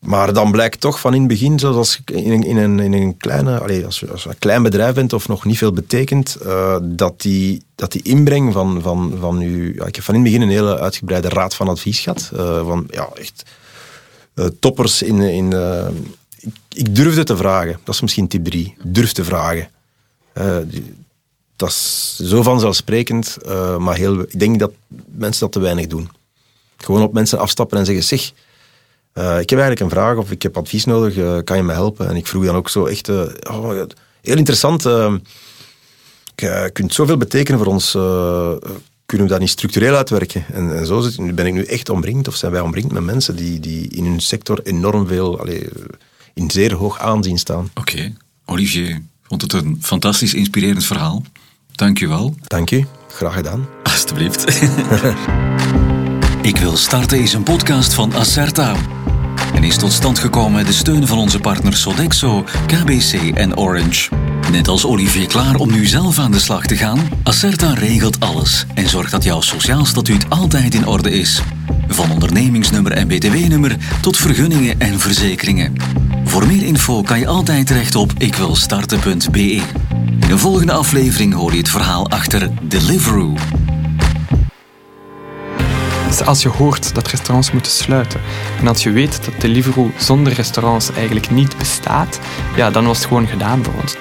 Maar 0.00 0.32
dan 0.32 0.52
blijkt 0.52 0.80
toch 0.80 1.00
van 1.00 1.14
in 1.14 1.20
het 1.20 1.28
begin, 1.28 1.58
zoals 1.58 2.00
in 2.04 2.32
een, 2.32 2.42
in 2.42 2.56
een, 2.56 2.80
in 2.80 2.92
een 2.92 3.16
kleine, 3.16 3.60
allez, 3.60 3.84
als, 3.84 4.00
je, 4.00 4.08
een 4.08 4.38
klein 4.38 4.62
bedrijf 4.62 4.94
bent 4.94 5.12
of 5.12 5.28
nog 5.28 5.44
niet 5.44 5.58
veel 5.58 5.72
betekent, 5.72 6.36
uh, 6.42 6.76
dat, 6.82 7.20
die, 7.20 7.62
dat 7.74 7.92
die 7.92 8.02
inbreng 8.02 8.52
van, 8.52 8.82
van, 8.82 9.16
van 9.20 9.42
u. 9.42 9.74
Ja, 9.74 9.86
ik 9.86 9.94
heb 9.94 10.04
van 10.04 10.14
in 10.14 10.20
het 10.20 10.30
begin 10.30 10.46
een 10.46 10.54
hele 10.54 10.78
uitgebreide 10.78 11.28
raad 11.28 11.54
van 11.54 11.68
advies 11.68 12.00
gehad. 12.00 12.30
Uh, 12.34 12.66
van 12.66 12.86
ja, 12.90 13.08
echt 13.14 13.42
uh, 14.34 14.46
toppers 14.60 15.02
in. 15.02 15.20
in 15.20 15.52
ik, 16.40 16.54
ik, 16.68 16.94
durfde 16.94 17.24
te 17.24 17.36
vragen. 17.36 17.78
Dat 17.84 17.94
is 17.94 18.00
misschien 18.00 18.28
tip 18.28 18.44
3. 18.44 18.76
Durf 18.82 19.12
te 19.12 19.24
vragen. 19.24 19.68
Dat 21.56 21.68
is 21.68 22.20
zo 22.22 22.42
vanzelfsprekend, 22.42 23.36
maar 23.78 23.96
heel, 23.96 24.20
ik 24.20 24.38
denk 24.38 24.58
dat 24.58 24.72
mensen 25.06 25.40
dat 25.40 25.52
te 25.52 25.60
weinig 25.60 25.86
doen. 25.86 26.08
Gewoon 26.76 27.02
op 27.02 27.12
mensen 27.12 27.38
afstappen 27.38 27.78
en 27.78 27.84
zeggen: 27.84 28.04
zeg 28.04 28.32
uh, 29.14 29.40
ik 29.40 29.50
heb 29.50 29.58
eigenlijk 29.58 29.80
een 29.80 29.90
vraag 29.90 30.16
of 30.16 30.30
ik 30.30 30.42
heb 30.42 30.56
advies 30.56 30.84
nodig, 30.84 31.16
uh, 31.16 31.38
kan 31.44 31.56
je 31.56 31.62
me 31.62 31.72
helpen? 31.72 32.08
En 32.08 32.16
ik 32.16 32.26
vroeg 32.26 32.44
dan 32.44 32.54
ook 32.54 32.68
zo 32.68 32.86
echt, 32.86 33.08
uh, 33.08 33.22
oh, 33.50 33.82
heel 34.20 34.36
interessant, 34.36 34.82
je 36.34 36.70
kunt 36.72 36.94
zoveel 36.94 37.16
betekenen 37.16 37.60
voor 37.60 37.72
ons, 37.72 37.90
kunnen 39.06 39.26
we 39.26 39.32
dat 39.32 39.40
niet 39.40 39.48
structureel 39.48 39.96
uitwerken? 39.96 40.44
En, 40.52 40.76
en 40.76 40.86
zo 40.86 41.00
zit, 41.00 41.34
ben 41.34 41.46
ik 41.46 41.52
nu 41.52 41.64
echt 41.64 41.88
omringd, 41.88 42.28
of 42.28 42.34
zijn 42.34 42.52
wij 42.52 42.60
omringd 42.60 42.92
met 42.92 43.02
mensen 43.02 43.36
die, 43.36 43.60
die 43.60 43.88
in 43.88 44.04
hun 44.04 44.20
sector 44.20 44.60
enorm 44.62 45.06
veel, 45.06 45.40
allee, 45.40 45.68
in 46.34 46.50
zeer 46.50 46.74
hoog 46.74 46.98
aanzien 46.98 47.38
staan. 47.38 47.70
Oké, 47.74 48.12
Olivier, 48.44 49.02
vond 49.22 49.42
het 49.42 49.52
een 49.52 49.78
fantastisch 49.80 50.34
inspirerend 50.34 50.84
verhaal. 50.84 51.22
Dank 51.72 51.98
je 51.98 52.08
wel. 52.08 52.34
Dank 52.46 52.70
u, 52.70 52.86
graag 53.08 53.34
gedaan. 53.34 53.68
Alsjeblieft. 53.82 54.44
Ik 56.42 56.56
wil 56.56 56.76
starten 56.76 57.20
is 57.20 57.32
een 57.32 57.42
podcast 57.42 57.94
van 57.94 58.14
Acerta 58.14 58.74
en 59.54 59.64
is 59.64 59.76
tot 59.76 59.92
stand 59.92 60.18
gekomen 60.18 60.52
met 60.52 60.66
de 60.66 60.72
steun 60.72 61.06
van 61.06 61.18
onze 61.18 61.40
partners 61.40 61.80
Sodexo, 61.80 62.44
KBC 62.66 63.12
en 63.34 63.56
Orange. 63.56 64.10
Net 64.50 64.68
als 64.68 64.86
Olivier 64.86 65.26
klaar 65.26 65.56
om 65.56 65.70
nu 65.70 65.86
zelf 65.86 66.18
aan 66.18 66.30
de 66.30 66.38
slag 66.38 66.66
te 66.66 66.76
gaan, 66.76 67.08
Acerta 67.22 67.74
regelt 67.74 68.20
alles 68.20 68.66
en 68.74 68.88
zorgt 68.88 69.10
dat 69.10 69.24
jouw 69.24 69.40
sociaal 69.40 69.84
statuut 69.84 70.28
altijd 70.28 70.74
in 70.74 70.86
orde 70.86 71.10
is. 71.10 71.42
Van 71.88 72.10
ondernemingsnummer 72.10 72.92
en 72.92 73.06
btw-nummer 73.06 73.76
tot 74.00 74.16
vergunningen 74.16 74.80
en 74.80 74.98
verzekeringen. 74.98 75.74
Voor 76.24 76.46
meer 76.46 76.62
info 76.62 77.02
kan 77.02 77.18
je 77.18 77.26
altijd 77.26 77.66
terecht 77.66 77.94
op 77.94 78.12
ikwilstarten.be. 78.18 79.62
In 80.20 80.28
de 80.28 80.38
volgende 80.38 80.72
aflevering 80.72 81.34
hoor 81.34 81.52
je 81.52 81.58
het 81.58 81.68
verhaal 81.68 82.10
achter 82.10 82.50
Deliveroo. 82.62 83.34
Dus 86.10 86.22
als 86.24 86.42
je 86.42 86.48
hoort 86.48 86.94
dat 86.94 87.08
restaurants 87.08 87.52
moeten 87.52 87.72
sluiten 87.72 88.20
en 88.60 88.68
als 88.68 88.82
je 88.82 88.90
weet 88.90 89.24
dat 89.24 89.40
Deliveroo 89.40 89.90
zonder 89.96 90.32
restaurants 90.32 90.92
eigenlijk 90.92 91.30
niet 91.30 91.56
bestaat, 91.56 92.20
ja, 92.56 92.70
dan 92.70 92.86
was 92.86 92.98
het 92.98 93.06
gewoon 93.06 93.26
gedaan 93.26 93.64
voor 93.64 93.74
ons. 93.80 93.96